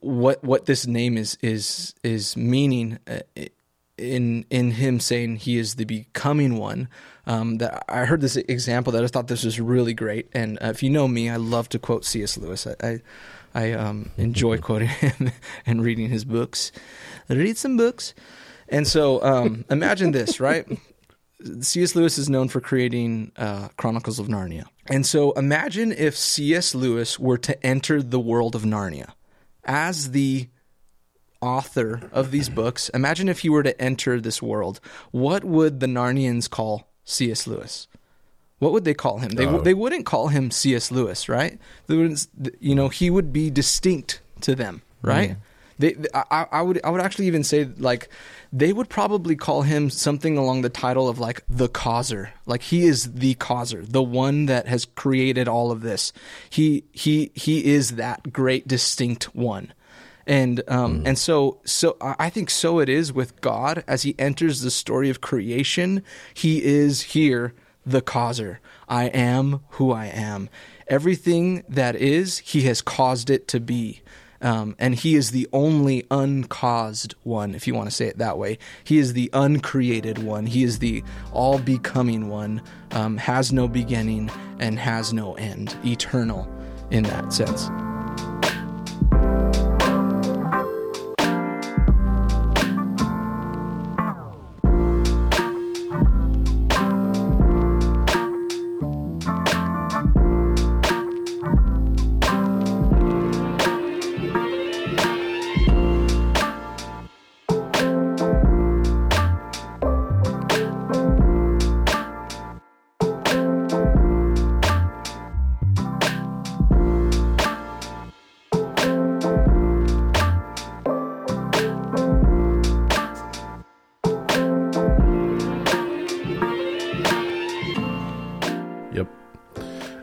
[0.00, 3.20] what what this name is is is meaning uh,
[3.96, 6.88] in in him saying he is the becoming one.
[7.26, 10.68] Um, that I heard this example that I thought this was really great, and uh,
[10.68, 12.38] if you know me, I love to quote C.S.
[12.38, 12.66] Lewis.
[12.66, 13.00] I I,
[13.54, 15.32] I um, enjoy quoting him
[15.66, 16.72] and reading his books.
[17.28, 18.14] Read some books,
[18.68, 20.66] and so um, imagine this, right?
[21.60, 21.94] C.S.
[21.94, 24.64] Lewis is known for creating uh, Chronicles of Narnia.
[24.88, 26.74] And so imagine if C.S.
[26.74, 29.12] Lewis were to enter the world of Narnia
[29.68, 30.48] as the
[31.40, 32.88] author of these books.
[32.88, 34.80] Imagine if he were to enter this world.
[35.12, 37.46] What would the Narnians call C.S.
[37.46, 37.86] Lewis?
[38.58, 39.30] What would they call him?
[39.30, 39.60] They, Oh.
[39.60, 40.90] they wouldn't call him C.S.
[40.90, 41.60] Lewis, right?
[41.86, 42.26] They wouldn't,
[42.58, 45.30] you know, he would be distinct to them, right?
[45.32, 45.36] Mm.
[45.78, 48.08] They, I, I would, I would actually even say like
[48.52, 52.32] they would probably call him something along the title of like the causer.
[52.46, 56.12] Like he is the causer, the one that has created all of this.
[56.50, 59.72] He, he, he is that great distinct one.
[60.28, 64.14] And um, and so so I I think so it is with God as He
[64.18, 66.02] enters the story of creation.
[66.34, 67.54] He is here,
[67.86, 68.60] the causer.
[68.90, 70.50] I am who I am.
[70.86, 74.02] Everything that is, He has caused it to be.
[74.40, 78.38] Um, and he is the only uncaused one, if you want to say it that
[78.38, 78.58] way.
[78.84, 80.46] He is the uncreated one.
[80.46, 82.62] He is the all becoming one,
[82.92, 84.30] um, has no beginning
[84.60, 86.48] and has no end, eternal
[86.90, 87.68] in that sense.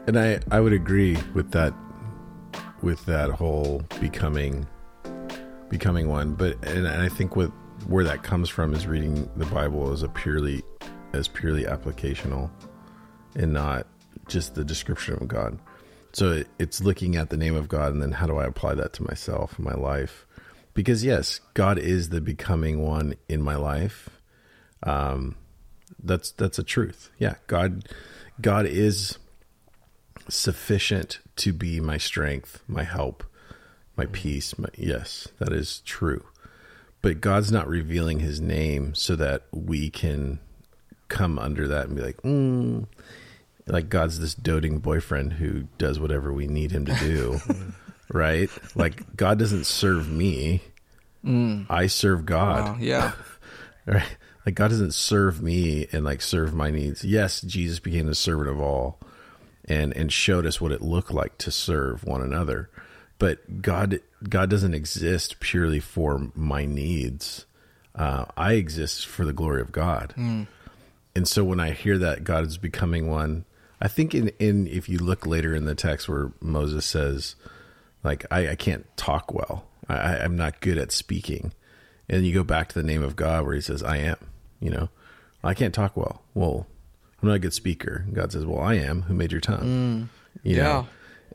[0.07, 1.73] And I I would agree with that
[2.81, 4.67] with that whole becoming
[5.69, 7.51] becoming one, but and I think what
[7.87, 10.63] where that comes from is reading the Bible as a purely
[11.13, 12.49] as purely applicational
[13.35, 13.87] and not
[14.27, 15.59] just the description of God.
[16.13, 18.75] So it, it's looking at the name of God and then how do I apply
[18.75, 20.25] that to myself and my life?
[20.73, 24.09] Because yes, God is the becoming one in my life.
[24.83, 25.35] Um
[26.03, 27.09] that's that's a truth.
[27.17, 27.87] Yeah, God
[28.39, 29.17] God is
[30.27, 33.23] sufficient to be my strength, my help,
[33.95, 34.57] my peace.
[34.57, 36.25] My, yes, that is true.
[37.01, 40.39] But God's not revealing his name so that we can
[41.07, 42.87] come under that and be like, mm,
[43.67, 47.39] like God's this doting boyfriend who does whatever we need him to do.
[48.13, 48.49] right?
[48.75, 50.61] Like God doesn't serve me.
[51.69, 53.11] I serve God Wow, yeah.
[53.85, 58.15] right like god doesn't serve me and like serve my needs yes jesus became the
[58.15, 58.99] servant of all
[59.67, 62.69] and and showed us what it looked like to serve one another.
[63.19, 67.45] But god god doesn't exist purely for my needs.
[67.93, 70.13] Uh, i exist for the glory of god.
[70.17, 73.45] And so when i hear that god is becoming one
[73.79, 77.35] i think in in if you look later in the text where moses says
[78.03, 79.65] like i, I can't talk well.
[79.87, 81.53] I- i'm not good at speaking.
[82.09, 84.17] And you go back to the name of God where he says, I am,
[84.59, 84.89] you know,
[85.43, 86.21] I can't talk well.
[86.35, 86.67] Well,
[87.21, 88.05] I'm not a good speaker.
[88.13, 89.63] God says, well, I am who made your tongue,
[90.43, 90.87] you know?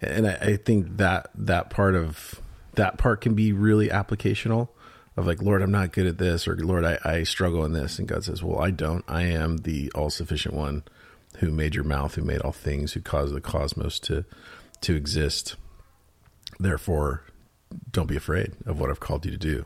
[0.03, 2.41] And I, I think that, that part of
[2.74, 4.68] that part can be really applicational
[5.16, 7.99] of like, Lord, I'm not good at this or Lord, I, I struggle in this.
[7.99, 10.85] And God says, well, I don't, I am the all sufficient one
[11.39, 14.24] who made your mouth, who made all things, who caused the cosmos to,
[14.83, 15.57] to exist.
[16.59, 17.24] Therefore,
[17.91, 19.64] don't be afraid of what I've called you to do.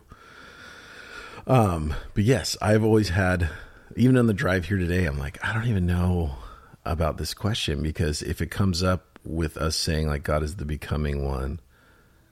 [1.47, 3.51] Um, but yes, I've always had,
[3.97, 6.37] even on the drive here today, I'm like, I don't even know
[6.85, 10.65] about this question because if it comes up with us saying like God is the
[10.65, 11.61] becoming one,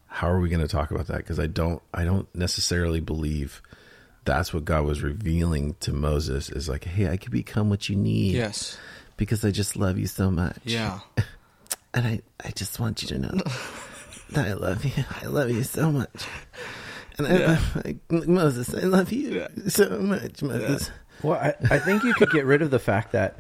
[0.07, 1.19] how are we going to talk about that?
[1.19, 3.63] Because I don't, I don't necessarily believe
[4.25, 7.97] that's what God was revealing to Moses is like, hey, I can become what you
[7.97, 8.79] need Yes.
[9.17, 10.59] because I just love you so much.
[10.65, 11.01] Yeah.
[11.95, 13.39] And I, I just want you to know
[14.31, 15.05] that I love you.
[15.21, 16.25] I love you so much.
[17.19, 20.91] And I, I, Moses, I love you so much, Moses.
[21.23, 23.37] Well, I, I think you could get rid of the fact that,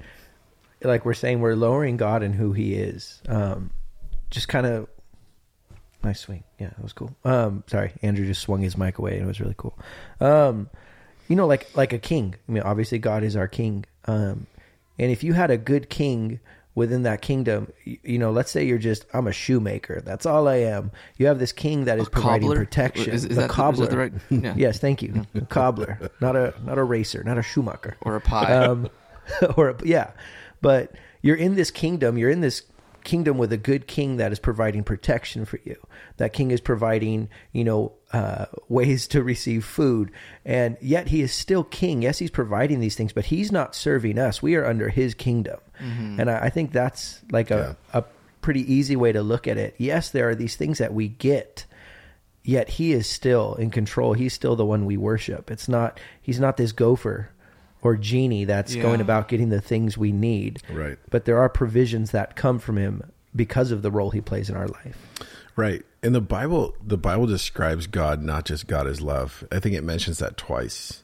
[0.83, 3.21] like we're saying, we're lowering God and who He is.
[3.29, 3.71] Um,
[4.31, 4.89] just kind of
[6.05, 6.45] nice swing.
[6.59, 7.15] Yeah, that was cool.
[7.25, 9.79] Um, sorry, Andrew just swung his mic away and it was really cool.
[10.21, 10.71] Um,
[11.29, 12.35] you know, like like a king.
[12.49, 13.85] I mean, obviously God is our king.
[14.07, 14.47] Um,
[14.99, 16.41] and if you had a good king
[16.75, 20.01] within that kingdom, you, know, let's say you're just I'm a shoemaker.
[20.05, 20.91] That's all I am.
[21.19, 22.57] You have this king that is providing cobbler?
[22.65, 23.13] protection.
[23.13, 23.87] Is- is the that the- is cobbler.
[23.87, 24.55] that the right- yeah.
[24.57, 25.27] yes, thank you.
[25.35, 28.53] A cobbler, not a not a racer, not a shoemaker, Or a pie.
[28.53, 28.89] um,
[29.57, 30.11] or yeah,
[30.61, 32.19] but you're in this kingdom.
[32.19, 32.63] You're in this
[33.05, 35.77] kingdom with a good king that is providing protection for you.
[36.19, 40.13] That king is providing, you know, uh, ways to receive food,
[40.45, 42.03] and yet he is still king.
[42.03, 44.41] Yes, he's providing these things, but he's not serving us.
[44.43, 46.21] We are under his kingdom, Mm-hmm.
[46.21, 48.05] and I, I think that's like a a
[48.41, 49.75] pretty easy way to look at it.
[49.79, 51.65] Yes, there are these things that we get
[52.45, 54.15] yet he is still in control.
[54.15, 55.51] He's still the one we worship.
[55.51, 57.31] It's not he's not this gopher
[57.83, 58.83] or genie that's Yeah.
[58.83, 60.63] going about getting the things we need.
[60.71, 60.99] Right.
[61.11, 63.03] But there are provisions that come from him
[63.35, 64.97] because of the role he plays in our life.
[65.57, 65.85] Right.
[66.03, 69.45] And the Bible the Bible describes God not just God as love.
[69.53, 71.02] I think it mentions that twice.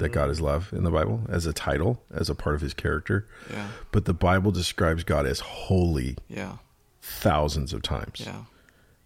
[0.00, 2.74] That God is love in the Bible as a title, as a part of his
[2.74, 3.26] character.
[3.50, 3.68] Yeah.
[3.92, 6.56] But the Bible describes God as holy Yeah.
[7.02, 8.22] thousands of times.
[8.26, 8.42] Yeah.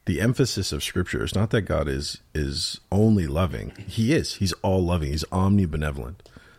[0.06, 3.72] The emphasis of scripture is not that God is is only loving.
[3.86, 4.34] He is.
[4.34, 5.10] He's all loving.
[5.10, 6.16] He's omnibenevolent.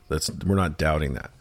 [0.10, 1.32] That's we're not doubting that.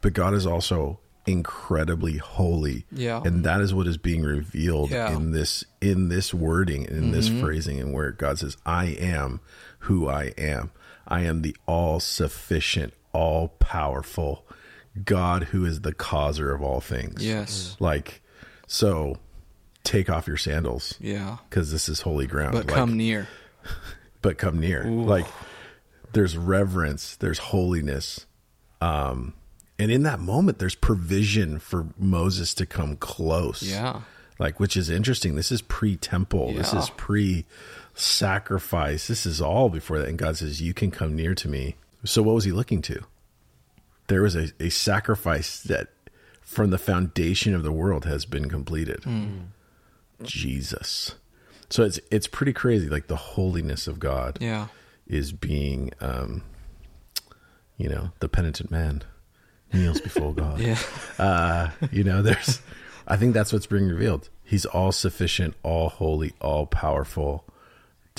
[0.00, 2.86] But God is also incredibly holy.
[2.90, 3.20] Yeah.
[3.24, 5.14] And that is what is being revealed Yeah.
[5.14, 7.40] in this in this wording, in this mm-hmm.
[7.40, 9.40] phrasing, and where God says, I am
[9.80, 10.70] who I am.
[11.10, 14.46] I am the all sufficient, all powerful
[15.04, 17.24] God who is the causer of all things.
[17.26, 17.76] Yes.
[17.80, 18.22] Like,
[18.66, 19.16] so
[19.84, 21.38] take off your sandals Yeah.
[21.48, 22.52] because this is holy ground.
[22.52, 23.28] But Like, come near.
[24.22, 24.84] but come near.
[24.84, 25.26] Like,
[26.12, 28.26] there's reverence, there's holiness.
[28.80, 29.34] Um,
[29.78, 33.62] and in that moment, there's provision for Moses to come close.
[33.62, 34.02] Yeah.
[34.38, 35.34] Like, which is interesting.
[35.34, 36.52] This is pre temple.
[36.54, 37.44] This is pre
[38.00, 39.06] sacrifice.
[39.06, 40.08] This is all before that.
[40.08, 41.76] And God says, You can come near to me.
[42.04, 43.00] So, what was he looking to?
[44.08, 45.88] There was a, a sacrifice that
[46.40, 49.04] from the foundation of the world has been completed.
[50.22, 51.14] Jesus.
[51.68, 52.88] So it's it's pretty crazy.
[52.88, 54.66] Like the holiness of God Yeah.
[55.06, 56.42] is being, um,
[57.76, 59.02] you know, the penitent man
[59.72, 60.58] kneels before God.
[60.60, 60.78] Yeah.
[61.18, 62.60] Uh, you know, there's,
[63.06, 64.28] I think that's what's being revealed.
[64.42, 67.44] He's all sufficient, all holy, all powerful.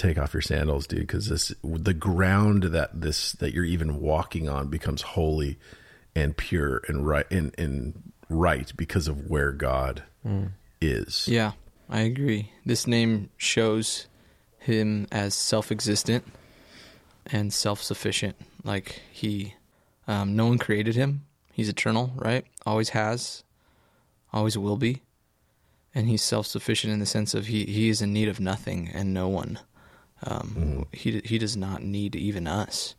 [0.02, 4.50] Take off your sandals, dude, because this the ground that this that you're even walking
[4.50, 5.60] on becomes holy
[6.16, 10.02] and pure and right and, and right because of where God
[10.82, 11.28] is.
[11.28, 11.52] Yeah,
[11.88, 12.52] I agree.
[12.66, 14.08] This name shows
[14.58, 16.26] him as self-existent
[17.28, 18.36] and self-sufficient.
[18.64, 19.54] Like he,
[20.08, 21.26] um, no one created him.
[21.54, 22.44] He's eternal, right?
[22.66, 23.44] Always has,
[24.34, 25.04] always will be,
[25.94, 29.14] and he's self-sufficient in the sense of he he is in need of nothing and
[29.14, 29.60] no one.
[30.26, 32.96] Um, He he does not need even us,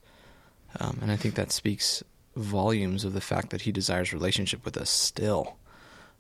[0.81, 2.03] um, and I think that speaks
[2.35, 5.57] volumes of the fact that he desires relationship with us still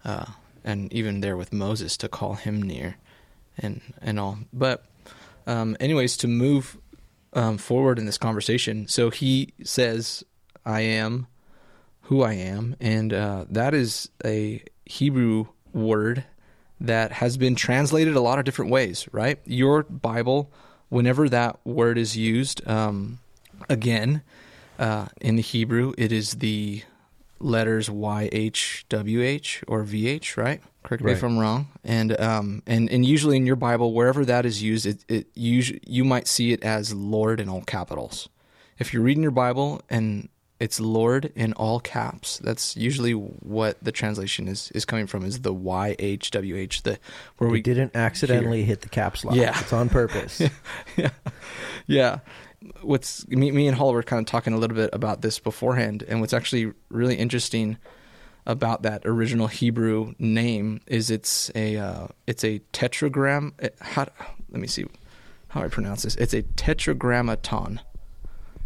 [0.05, 0.27] uh,
[0.65, 2.97] and even there with Moses to call him near,
[3.59, 4.39] and and all.
[4.53, 4.85] But,
[5.47, 6.79] um, anyways, to move
[7.33, 10.25] um, forward in this conversation, so he says,
[10.65, 11.27] "I am
[12.03, 16.25] who I am," and uh, that is a Hebrew word
[16.81, 19.09] that has been translated a lot of different ways.
[19.13, 19.41] Right?
[19.45, 20.53] Your Bible,
[20.93, 23.19] whenever that word is used, um,
[23.69, 24.23] again.
[24.79, 26.83] Uh, in the Hebrew, it is the
[27.39, 30.61] letters Y H W H or V H, right?
[30.83, 31.69] Correct me if I'm wrong.
[31.85, 35.81] And um and and usually in your Bible, wherever that is used, it it usually
[35.87, 38.29] you might see it as Lord in all capitals.
[38.79, 40.29] If you're reading your Bible and
[40.63, 45.41] it's Lord in all caps, that's usually what the translation is is coming from is
[45.41, 47.01] the Y H W H the
[47.39, 49.35] where We we didn't accidentally hit the caps lock.
[49.35, 49.59] Yeah.
[49.59, 50.41] It's on purpose.
[51.89, 52.21] yeah
[52.81, 56.05] what's me, me and Hall were kind of talking a little bit about this beforehand
[56.07, 57.77] and what's actually really interesting
[58.47, 64.07] about that original Hebrew name is it's a uh, it's a tetragram it, how
[64.51, 64.87] let me see
[65.49, 67.81] how I pronounce this it's a tetragrammaton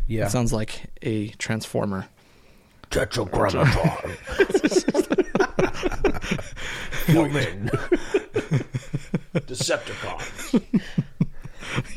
[0.06, 0.26] yeah.
[0.26, 2.08] it sounds like a transformer
[2.90, 3.70] Tetragrammaton.
[7.06, 7.68] Human.
[9.34, 10.62] Decepticons.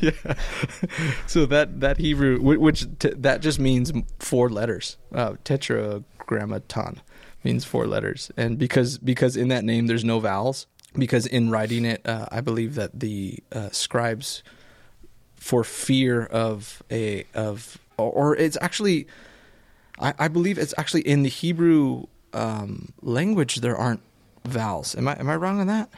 [0.00, 0.34] yeah.
[1.26, 4.96] So that that Hebrew, which t- that just means four letters.
[5.14, 7.00] Uh, tetragrammaton
[7.44, 10.66] means four letters, and because because in that name there's no vowels.
[10.94, 14.42] Because in writing it, uh, I believe that the uh, scribes,
[15.36, 17.78] for fear of a of
[18.08, 19.06] or, it's actually,
[19.98, 24.02] I, I believe it's actually in the Hebrew um, language there aren't
[24.44, 24.94] vowels.
[24.94, 25.90] Am I am I wrong on that?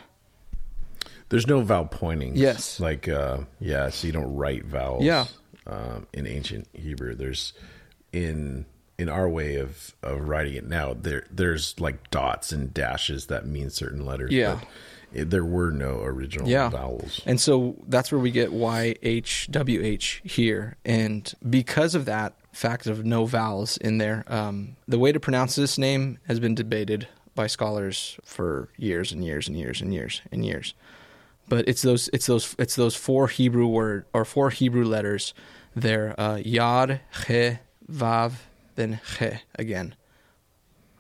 [1.28, 2.36] There's no vowel pointing.
[2.36, 2.80] Yes.
[2.80, 5.05] Like, uh, yeah, so you don't write vowels.
[5.05, 5.26] Yeah.
[5.66, 7.53] Um, in ancient Hebrew, there's
[8.12, 8.66] in
[8.98, 10.94] in our way of of writing it now.
[10.94, 14.32] There there's like dots and dashes that mean certain letters.
[14.32, 14.59] Yeah.
[14.61, 14.68] But
[15.12, 16.68] there were no original yeah.
[16.68, 17.20] vowels.
[17.26, 20.76] And so that's where we get YHWH here.
[20.84, 25.54] And because of that fact of no vowels in there, um, the way to pronounce
[25.54, 30.22] this name has been debated by scholars for years and years and years and years
[30.30, 30.74] and years.
[31.48, 35.34] But it's those it's those it's those four Hebrew word or four Hebrew letters
[35.74, 37.58] there, uh, Yad, He,
[37.90, 38.32] Vav,
[38.76, 39.94] then He again.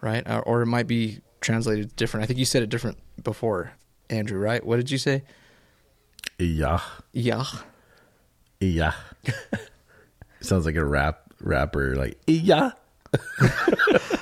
[0.00, 0.28] Right?
[0.28, 2.24] Or, or it might be translated different.
[2.24, 3.72] I think you said it different before,
[4.12, 4.64] Andrew, right?
[4.64, 5.22] What did you say?
[6.38, 6.82] Iyah.
[7.12, 7.44] Yah.
[8.60, 8.94] Iyah.
[10.40, 12.74] Sounds like a rap rapper like Iyah.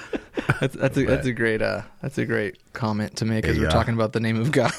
[0.60, 3.70] That's that's a, that's a great uh that's a great comment to make as we're
[3.70, 4.72] talking about the name of God.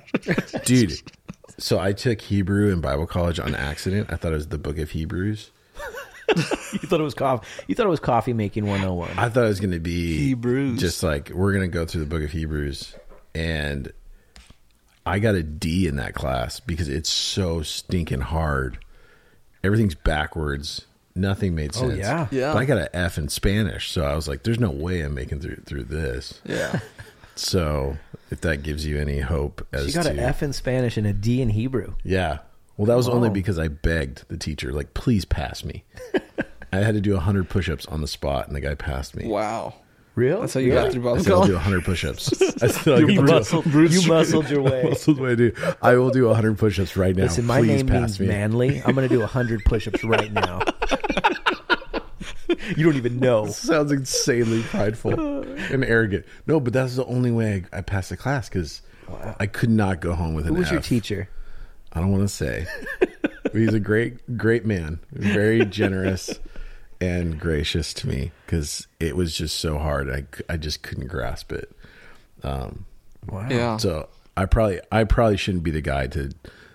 [0.66, 1.00] Dude,
[1.58, 4.12] So I took Hebrew in Bible college on accident.
[4.12, 5.50] I thought it was the book of Hebrews.
[6.28, 6.34] You
[6.80, 7.46] thought it was coffee.
[7.68, 9.12] You thought it was coffee making 101.
[9.16, 10.78] I thought it was going to be Hebrews.
[10.78, 12.94] Just like we're going to go through the book of Hebrews,
[13.34, 13.92] and
[15.06, 18.78] I got a D in that class because it's so stinking hard.
[19.62, 20.86] Everything's backwards.
[21.14, 21.98] Nothing made Oh, sense.
[21.98, 22.26] yeah?
[22.30, 22.52] Yeah.
[22.52, 25.14] But I got an F in Spanish, so I was like, "There's no way I'm
[25.14, 26.80] making through through this." Yeah.
[27.36, 27.96] So
[28.30, 31.04] if that gives you any hope as She got to an F in Spanish and
[31.04, 31.94] a D in Hebrew.
[32.04, 32.38] yeah.
[32.76, 35.82] Well, that was only because I begged the teacher, like, please pass me.
[36.72, 39.26] I had to do 100 push ups on the spot, and the guy passed me.
[39.26, 39.74] Wow.
[40.16, 40.40] Real?
[40.42, 40.84] That's how you Really?
[40.84, 41.48] got through Bible I said, I'll college.
[41.50, 42.42] do 100 push ups.
[42.62, 44.82] I said, I'll You get through- muscled, you muscled your way.
[44.84, 45.56] muscled way, dude.
[45.82, 47.24] I will do 100 push ups right now.
[47.24, 48.26] Listen, my please name pass means me.
[48.28, 48.82] manly.
[48.84, 50.60] I'm going to do 100 push ups right now.
[52.76, 53.46] you don't even know.
[53.46, 55.42] Sounds insanely prideful
[55.72, 56.24] and arrogant.
[56.46, 58.82] No, but that's the only way I, I passed the class because
[59.38, 61.28] I could not go home with an Who was your teacher?
[61.92, 62.66] I don't want to say.
[63.52, 64.98] He's a great, great man.
[65.12, 66.38] Very generous
[67.08, 70.10] and gracious to me because it was just so hard.
[70.10, 71.70] I, I just couldn't grasp it.
[72.42, 72.86] Um,
[73.28, 73.46] Wow.
[73.48, 73.76] Yeah.
[73.78, 76.30] so I probably I probably shouldn't be the guy to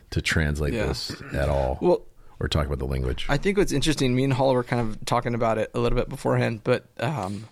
[0.09, 0.87] to translate Yeah.
[0.87, 1.77] this at all.
[1.79, 2.01] Well,
[2.39, 3.27] or talk about the language.
[3.29, 5.97] I think what's interesting, me and Hall were kind of talking about it a little
[5.97, 7.47] bit beforehand, but um,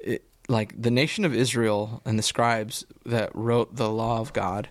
[0.00, 4.68] it, like the nation of Israel and the scribes that wrote the law of God,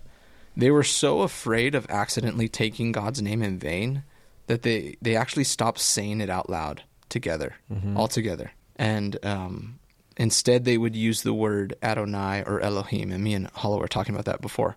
[0.58, 4.04] they were so afraid of accidentally taking God's name in vain
[4.48, 6.84] that they, they actually stopped saying it out loud
[7.14, 7.56] together,
[7.96, 8.52] all together.
[8.76, 9.80] And um,
[10.18, 13.12] instead, they would use the word Adonai or Elohim.
[13.14, 14.76] And me and Hollow were talking about that before.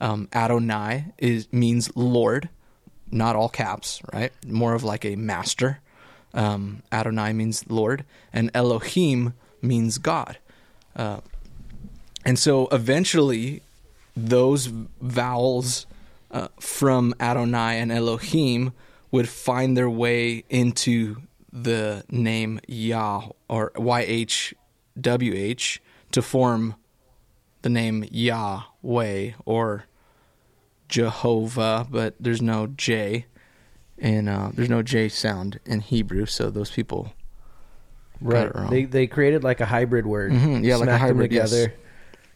[0.00, 2.48] Um, Adonai is means Lord,
[3.10, 4.32] not all caps, right?
[4.46, 5.80] More of like a master.
[6.32, 10.38] Um, Adonai means Lord, and Elohim means God.
[10.94, 11.20] Uh,
[12.24, 13.62] and so eventually,
[14.16, 15.86] those vowels
[16.30, 18.72] uh, from Adonai and Elohim
[19.10, 21.16] would find their way into
[21.52, 25.78] the name Yah or YHWH
[26.12, 26.74] to form
[27.62, 29.84] the name Yahweh or
[30.88, 33.26] Jehovah, but there's no J,
[33.98, 37.12] and uh, there's no J sound in Hebrew, so those people
[38.20, 38.52] Right.
[38.68, 40.32] They they created like a hybrid word.
[40.32, 41.50] Mhm, yeah, like a hybrid, yes.
[41.50, 41.74] together.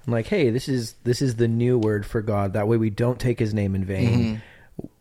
[0.07, 2.55] I'm like, hey, this is this is the new word for God.
[2.55, 4.35] That way we don't take his name in vain, Mm-hmm.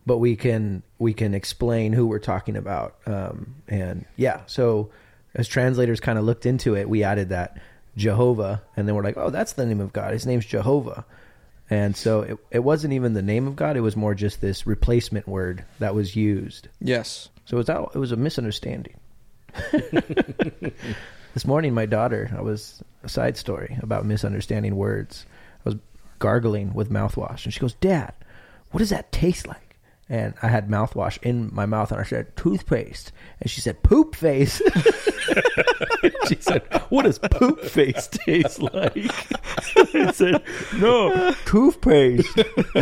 [0.05, 2.95] But we can we can explain who we're talking about.
[3.05, 4.89] Um, and yeah, so
[5.35, 7.59] as translators kind of looked into it, we added that
[7.97, 10.13] Jehovah, and then we're like, oh, that's the name of God.
[10.13, 11.05] His name's Jehovah.
[11.69, 14.67] And so it, it wasn't even the name of God; it was more just this
[14.67, 16.67] replacement word that was used.
[16.81, 18.95] yes, So it was out, it was a misunderstanding.
[21.33, 25.25] this morning, my daughter, I was a side story about misunderstanding words.
[25.65, 25.75] I was
[26.19, 28.13] gargling with mouthwash, and she goes, "Dad,
[28.73, 29.72] what does that taste like?"
[30.09, 34.15] And I had mouthwash in my mouth, and I said, "Toothpaste," and she said, "Poop
[34.15, 34.61] face."
[36.27, 38.95] she said, "What does poop face taste like?"
[39.95, 40.43] I said,
[40.75, 42.37] "No, toothpaste."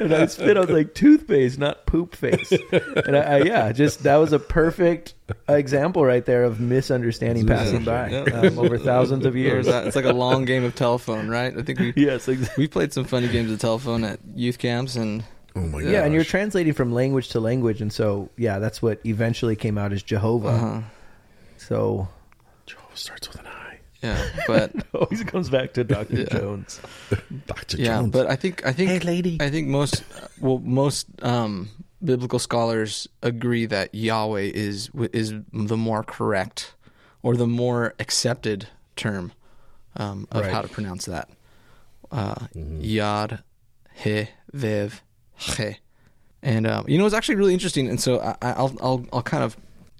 [0.00, 0.56] and I spit.
[0.56, 4.38] I was like, "Toothpaste, not poop face." And I, I yeah, just that was a
[4.38, 5.14] perfect
[5.48, 8.22] example right there of misunderstanding passing by Yeah.
[8.40, 9.66] um, over thousands of years.
[9.66, 11.56] it's like a long game of telephone, right?
[11.56, 12.62] I think we Yes, exactly.
[12.64, 15.24] we played some funny games of telephone at youth camps, and
[15.56, 15.90] oh my god.
[15.90, 19.76] Yeah, and you're translating from language to language, and so yeah, that's what eventually came
[19.78, 20.48] out as Jehovah.
[20.48, 20.82] uh
[21.56, 22.08] So
[22.66, 23.78] Jehovah starts with an I.
[24.02, 26.38] yeah, but always comes back to Doctor Yeah.
[26.38, 26.80] Jones.
[27.46, 27.76] Dr.
[27.78, 28.12] yeah, Jones.
[28.12, 29.38] but I think I think Hey, lady.
[29.40, 30.04] I think most
[30.40, 31.70] well most um,
[32.04, 36.74] biblical scholars agree that Yahweh is is the more correct
[37.22, 39.32] or the more accepted term
[39.96, 40.52] um, of Right.
[40.52, 41.28] how to pronounce that.
[42.12, 43.42] Uh, Yad,
[43.94, 45.00] He, Vev,
[45.36, 45.78] He,
[46.42, 47.88] and um, you know it's actually really interesting.
[47.88, 49.56] And so I, I'll I'll I'll kind of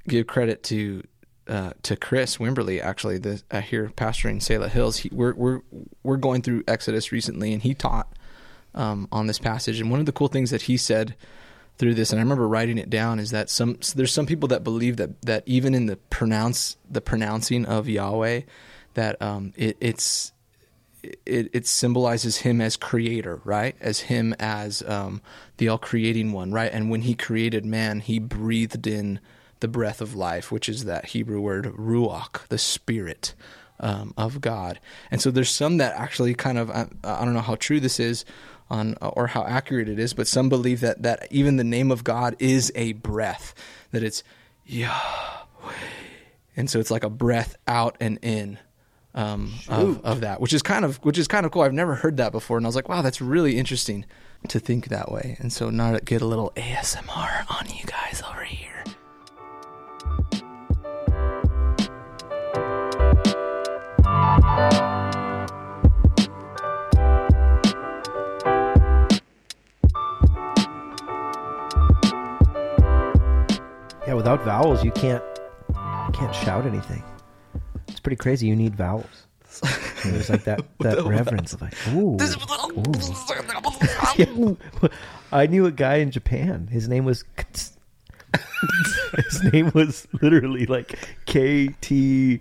[0.09, 1.03] give credit to
[1.49, 4.99] uh, to Chris Wimberly actually uh, here pastoring Selah Hills.
[4.99, 5.61] He, we're we're
[6.03, 8.09] we're going through Exodus recently, and he taught
[8.75, 9.81] um, on this passage.
[9.81, 11.15] And one of the cool things that he said
[11.79, 14.65] through this, and I remember writing it down, is that some there's some people that
[14.65, 18.43] believe that that even in the pronounce the pronouncing of Yahweh,
[18.95, 20.33] that um, it, it's
[21.25, 23.77] it, it symbolizes him as creator, right?
[23.81, 25.23] As him as um,
[25.57, 26.73] the all creating one, right?
[26.73, 29.21] And when he created man, he breathed in
[29.61, 33.35] the breath of life, which is that Hebrew word ruach, the spirit
[33.81, 34.81] um, of God.
[35.11, 38.01] And so there's some that actually kind of I, I don't know how true this
[38.01, 38.25] is
[38.69, 42.05] on or how accurate it is, but some believe that that even the name of
[42.05, 43.55] God is a breath,
[43.93, 44.23] that it's
[44.67, 45.73] Yahweh,
[46.57, 48.59] and so it's like a breath out and in
[49.17, 51.63] um, of, of that, which is kind of which is kind of cool.
[51.63, 54.05] I've never heard that before, and I was like, wow, that's really interesting
[54.49, 55.37] to think that way.
[55.41, 58.85] And so now to get a little ASMR on you guys over here.
[74.07, 75.25] Yeah, without vowels, you can't
[76.13, 77.03] can't shout anything.
[78.07, 78.47] It's pretty crazy.
[78.47, 79.27] You need vowels.
[80.05, 82.17] There's like that that reverence of like, ooh.
[84.17, 84.89] Yeah.
[85.33, 86.69] I knew a guy in Japan.
[86.69, 87.25] His name was.
[89.17, 92.41] His name was literally like K T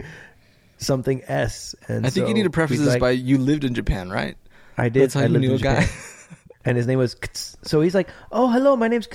[0.77, 1.73] something S.
[1.87, 3.73] And I think so you need to preface he's this like- by you lived in
[3.73, 4.37] Japan, right?
[4.77, 5.01] I did.
[5.03, 5.81] That's how I you lived knew in a guy.
[5.81, 6.37] Japan.
[6.65, 7.15] and his name was.
[7.63, 9.07] So he's like, "Oh, hello, my name's."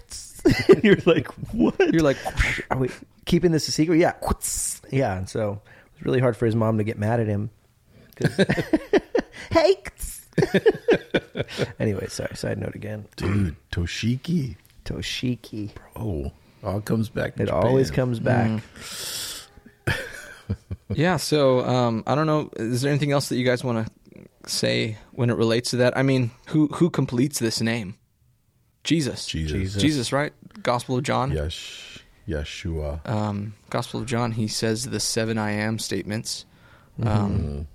[0.69, 2.17] and you're like, "What?" You're like,
[2.71, 2.89] Are we
[3.27, 3.99] keeping this a secret?
[3.99, 4.15] Yeah,
[4.91, 5.17] yeah.
[5.17, 5.61] And so
[6.01, 7.51] it was really hard for his mom to get mad at him.
[8.17, 8.37] 'Cause-
[9.51, 9.77] hey.
[11.79, 12.35] anyway, sorry.
[12.35, 13.07] Side note again.
[13.17, 14.57] Dude, Toshiki.
[14.85, 15.71] Toshiki.
[15.95, 16.33] Bro,
[16.65, 17.35] all comes back.
[17.37, 18.63] to It always comes back.
[20.95, 21.17] yeah.
[21.17, 22.51] So um, I don't know.
[22.57, 23.91] Is there anything else that you guys want to
[24.51, 25.97] say when it relates to that?
[25.97, 27.97] I mean, who who completes this name?
[28.85, 29.27] Jesus.
[29.27, 29.81] Jesus.
[29.83, 30.33] Jesus, right?
[30.63, 31.33] Gospel of John.
[31.33, 31.90] Yes,
[32.31, 33.07] Yeshua.
[33.09, 36.45] um, Gospel of John, he says the seven I am statements,
[37.03, 37.67] um,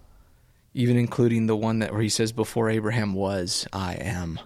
[0.74, 4.40] even including the one that where he says before Abraham was, I am.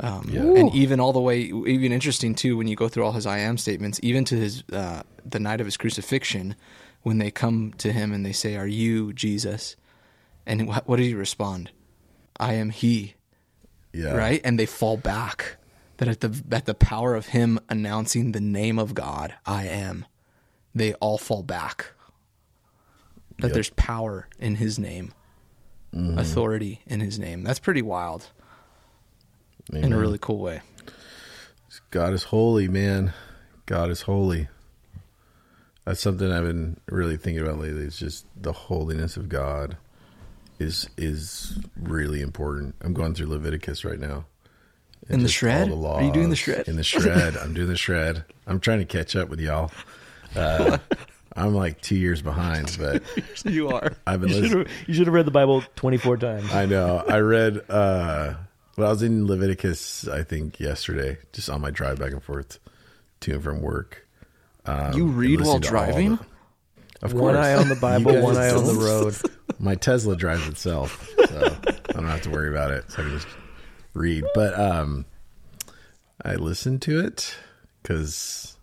[0.00, 0.44] Um, Yeah.
[0.56, 3.38] And even all the way, even interesting too, when you go through all his I
[3.38, 6.56] am statements, even to his uh, the night of his crucifixion,
[7.02, 9.76] when they come to him and they say, "Are you Jesus?"
[10.46, 11.70] and what, what did he respond?
[12.38, 13.14] I am He
[13.92, 14.14] Yeah.
[14.14, 14.40] right?
[14.42, 15.56] And they fall back.
[16.00, 20.06] That at the at the power of him announcing the name of God, I am,
[20.74, 21.92] they all fall back.
[23.40, 23.52] That Yep.
[23.52, 25.12] there's power in his name,
[25.94, 26.18] mm-hmm.
[26.18, 27.44] authority in his name.
[27.44, 28.30] That's pretty wild
[29.70, 30.62] in a really cool way.
[31.90, 33.12] God is holy, man.
[33.66, 34.48] God is holy.
[35.84, 37.82] That's something I've been really thinking about lately.
[37.82, 39.76] It's just the holiness of God
[40.58, 42.76] is is really important.
[42.80, 44.24] I'm going through Leviticus right now.
[45.10, 45.70] In the shred?
[45.70, 46.68] all Are you doing the shred?
[46.68, 47.36] In the shred.
[47.42, 48.24] I'm doing the shred.
[48.46, 49.70] I'm trying to catch up with y'all.
[50.36, 50.78] Uh,
[51.36, 53.02] I'm like two years behind, but
[53.44, 53.92] you are.
[54.06, 56.52] I've been You should have you should have read the Bible 24 times.
[56.52, 57.04] I know.
[57.08, 58.34] I read uh
[58.76, 62.58] well, I was in Leviticus, I think, yesterday, just on my drive back and forth
[63.20, 64.06] to and from work.
[64.64, 66.16] Um, You read while listening to all driving?
[66.16, 66.26] the-
[67.02, 67.36] of One course.
[67.36, 69.16] One eye on the Bible, one eye on the road.
[69.58, 72.90] My Tesla drives itself, so I don't have to worry about it.
[72.90, 73.26] So I can just
[73.94, 74.24] read.
[74.34, 75.04] But um
[76.24, 77.34] I listened to it
[77.82, 78.56] because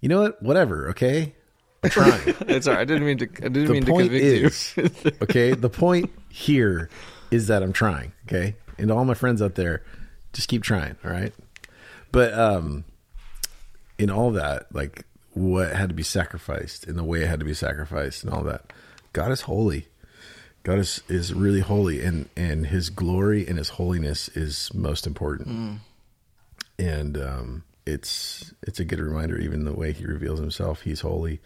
[0.00, 0.42] you know what?
[0.42, 0.90] Whatever.
[0.90, 1.34] Okay,
[1.82, 2.20] I'm trying.
[2.48, 2.80] it's all right.
[2.80, 3.24] I didn't mean to.
[3.24, 4.90] I didn't the mean to convict is, you.
[5.22, 6.88] okay, the point here
[7.30, 8.56] is that I'm trying, okay?
[8.78, 9.82] And all my friends out there,
[10.32, 11.32] just keep trying, all right?
[12.12, 12.84] But um
[13.98, 17.44] in all that, like what had to be sacrificed and the way it had to
[17.44, 18.72] be sacrificed and all that.
[19.12, 19.88] God is holy.
[20.66, 25.80] God is, is really holy and, and his glory and his holiness is most important.
[26.76, 31.40] And um it's it's a good reminder, even the way he reveals himself, he's holy.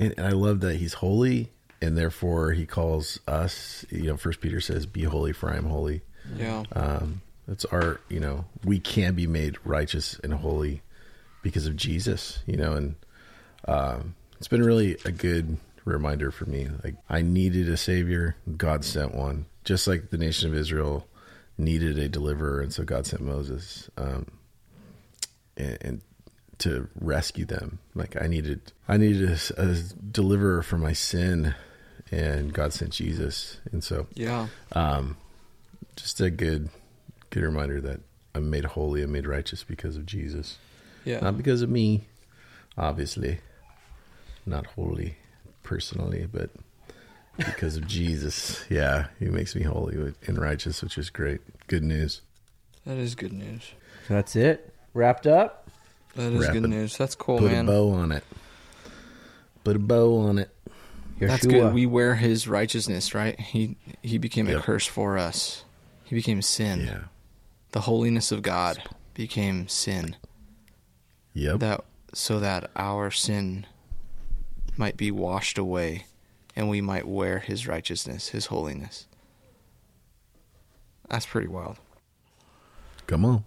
[0.00, 4.40] And, and I love that he's holy and therefore he calls us, you know, first
[4.40, 6.02] Peter says, Be holy for I am holy.
[6.36, 6.64] yeah.
[6.72, 10.82] Um, it's our, you know, we can be made righteous and holy
[11.40, 12.96] because of Jesus, you know, and
[13.68, 15.56] um, it's been really a good
[15.86, 16.68] reminder for me.
[16.84, 21.06] Like I needed a savior, God sent one, just like the nation of Israel
[21.56, 24.26] needed a deliverer, and so God sent Moses, um,
[25.56, 26.00] and, and
[26.58, 27.78] to rescue them.
[27.94, 29.74] Like I needed, I needed a, a
[30.10, 31.54] deliverer for my sin,
[32.10, 34.48] and God sent Jesus, and so yeah.
[34.72, 35.16] um,
[35.96, 36.68] just a good,
[37.30, 38.00] good reminder that
[38.34, 40.58] I'm made holy, I'm made righteous because of Jesus,
[41.06, 41.20] Yeah.
[41.20, 42.04] not because of me,
[42.76, 43.38] obviously,
[44.44, 45.16] not holy
[45.66, 46.50] personally, but
[47.36, 48.64] because of Jesus.
[48.70, 51.40] Yeah, He makes me holy and righteous, which is great.
[51.66, 52.22] Good news.
[52.86, 53.72] that is good news.
[54.08, 54.72] That's it.
[54.94, 55.68] Wrapped up.
[56.14, 56.96] That is Wrap good it- news.
[56.96, 57.64] That's cool, Put man.
[57.68, 58.24] a bow on it.
[59.64, 60.48] Put a bow on it.
[61.18, 61.74] That's good.
[61.74, 63.38] We wear his righteousness, right?
[63.40, 65.64] He he became a curse for us.
[66.04, 66.86] He became sin.
[66.86, 66.98] Yeah.
[67.72, 68.82] The holiness of God
[69.14, 70.16] became sin.
[71.34, 71.58] Yep.
[71.60, 71.84] That
[72.14, 73.66] so that our sin
[74.78, 76.06] might be washed away
[76.54, 79.06] and we might wear his righteousness, his holiness.
[81.08, 81.78] That's pretty wild.
[83.06, 83.44] Come on.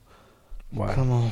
[0.71, 0.93] Wow.
[0.93, 1.31] Come on.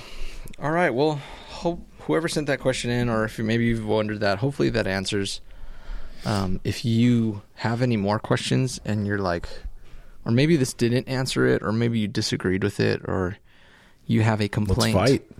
[0.59, 0.89] All right.
[0.89, 4.69] Well, hope whoever sent that question in, or if you, maybe you've wondered that, hopefully
[4.69, 5.41] that answers
[6.25, 9.47] Um, if you have any more questions and you're like,
[10.25, 13.37] or maybe this didn't answer it, or maybe you disagreed with it, or
[14.05, 15.31] you have a Let's complaint, fight.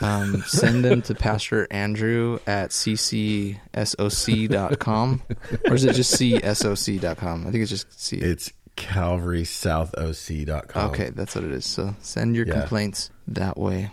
[0.00, 3.58] Um, send them to Pastor Andrew at ccsoc.com.
[5.68, 7.46] or is it just csoc.com?
[7.46, 8.16] I think it's just C.
[8.18, 10.90] It's calvarysouth.oc.com.
[10.90, 11.64] Okay, that's what it is.
[11.64, 12.60] So send your Yeah.
[12.60, 13.90] complaints that way.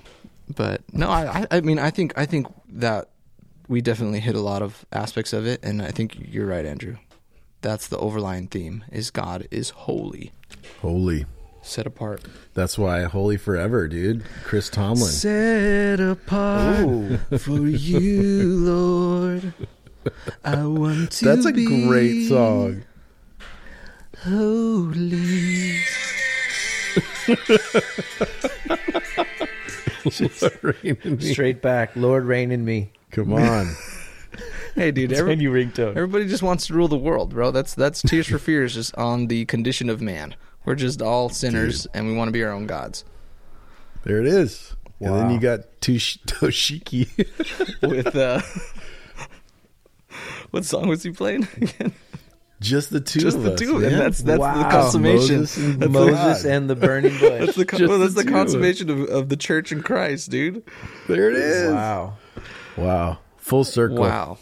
[0.56, 3.10] But no, I, I, I mean, I think, I think that
[3.68, 6.98] we definitely hit a lot of aspects of it, and I think you're right, Andrew.
[7.62, 10.34] That's the overlying theme: is God is holy,
[10.82, 11.26] Holy.
[11.64, 12.22] Set apart,
[12.54, 14.24] That's why holy forever, dude.
[14.44, 15.10] Chris Tomlin.
[15.12, 19.54] set apart for you, Lord.
[20.44, 21.26] I want to.
[21.26, 22.84] That's a be great song.
[24.24, 25.80] Holy.
[31.20, 32.92] Straight back, Lord, reign in me.
[33.12, 33.76] Come on.
[34.76, 35.12] Hey, dude.
[35.12, 35.90] It's Every, my new ringtone.
[35.90, 37.52] Everybody just wants to rule the world, bro.
[37.52, 40.34] That's that's Tears for Fears just on the condition of man.
[40.66, 43.04] We're just all sinners and we want to be our own gods.
[44.04, 44.76] There it is.
[45.00, 47.08] And then you got Tush- Toshiki.
[47.88, 48.42] With uh
[50.52, 51.94] What song was he playing again?
[52.62, 53.60] Just the two Just of the us.
[53.60, 53.82] two.
[53.82, 53.88] yeah.
[53.88, 55.40] And that's that's the consummation.
[55.42, 56.52] Moses and That's Moses God.
[56.52, 57.56] and the burning bush.
[57.56, 58.44] That's the, well, that's the the two of us.
[58.54, 60.64] consummation of, of the church in Christ, dude.
[61.08, 61.74] There it is.
[61.74, 62.14] wow.
[62.78, 63.18] Wow.
[63.38, 63.98] Full circle.
[63.98, 64.38] Wow.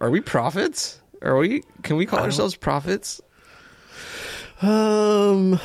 [0.00, 1.00] Are we prophets?
[1.22, 3.20] Are we can we call ourselves prophets?
[4.62, 5.58] Um,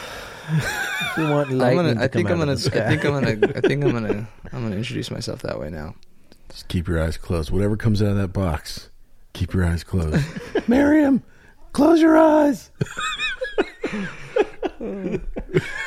[1.18, 2.74] We want I'm lightning gonna to I come think out I'm gonna of the I
[2.84, 2.90] sky.
[2.90, 5.96] think I'm gonna I think I'm gonna I'm gonna introduce myself that way now.
[6.50, 7.52] just keep your eyes closed.
[7.52, 8.90] Whatever comes out of that box,
[9.34, 10.26] keep your eyes closed.
[10.68, 11.24] Marion,
[11.74, 12.72] close your eyes.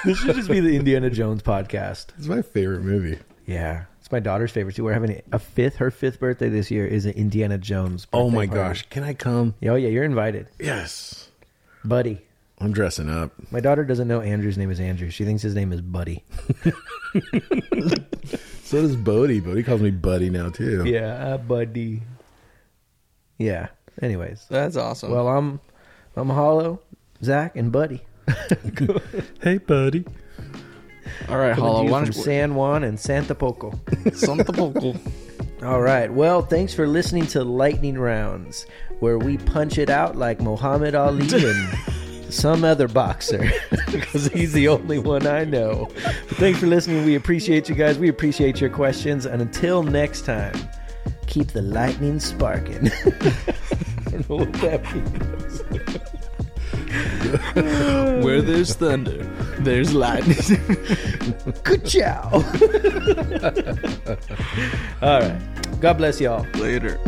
[0.05, 2.07] This should just be the Indiana Jones podcast.
[2.17, 3.19] It's my favorite movie.
[3.47, 4.85] Yeah, it's my daughter's favorite too.
[4.85, 5.77] We're having a fifth.
[5.77, 8.07] Her fifth birthday this year is an Indiana Jones.
[8.13, 8.59] Oh my party.
[8.61, 8.87] gosh.
[8.89, 9.55] Can I come?
[9.65, 11.29] Oh yeah, you're invited, Yes.
[11.85, 12.23] buddy.
[12.61, 13.31] I'm dressing up.
[13.53, 15.11] My daughter doesn't know Andrew's name is Andrew.
[15.11, 16.25] She thinks his name is Buddy.
[18.65, 19.41] So does Bodie.
[19.41, 20.85] Bodie calls me Buddy now, too.
[20.85, 22.03] Yeah, uh, Buddy.
[23.39, 23.69] Yeah.
[24.03, 25.11] Anyways, That's awesome.
[25.11, 25.59] well, I'm
[26.15, 26.81] I'm Hollow,
[27.25, 28.03] Zach, and Buddy.
[29.41, 30.05] Hey, Buddy.
[31.31, 31.85] all right, Coming Hollow.
[31.85, 33.73] you Why from you San Juan and Santa Poco.
[34.13, 34.95] Santa Poco.
[35.63, 36.13] All right.
[36.13, 38.67] Well, thanks for listening to Lightning Rounds,
[39.01, 41.69] where we punch it out like Muhammad Ali and
[42.31, 43.51] some other boxer,
[43.93, 45.89] because he's the only one I know.
[46.05, 47.05] But thanks for listening.
[47.05, 47.99] We appreciate you guys.
[47.99, 49.27] We appreciate your questions.
[49.27, 50.55] And until next time,
[51.27, 52.91] keep the lightning sparking.
[52.91, 55.63] I don't know what that means.
[58.25, 59.25] Where there's thunder,
[59.59, 60.37] there's lightning.
[61.65, 62.33] Good job.
[65.03, 65.81] All right.
[65.81, 66.47] God bless y'all.
[66.55, 66.99] Later.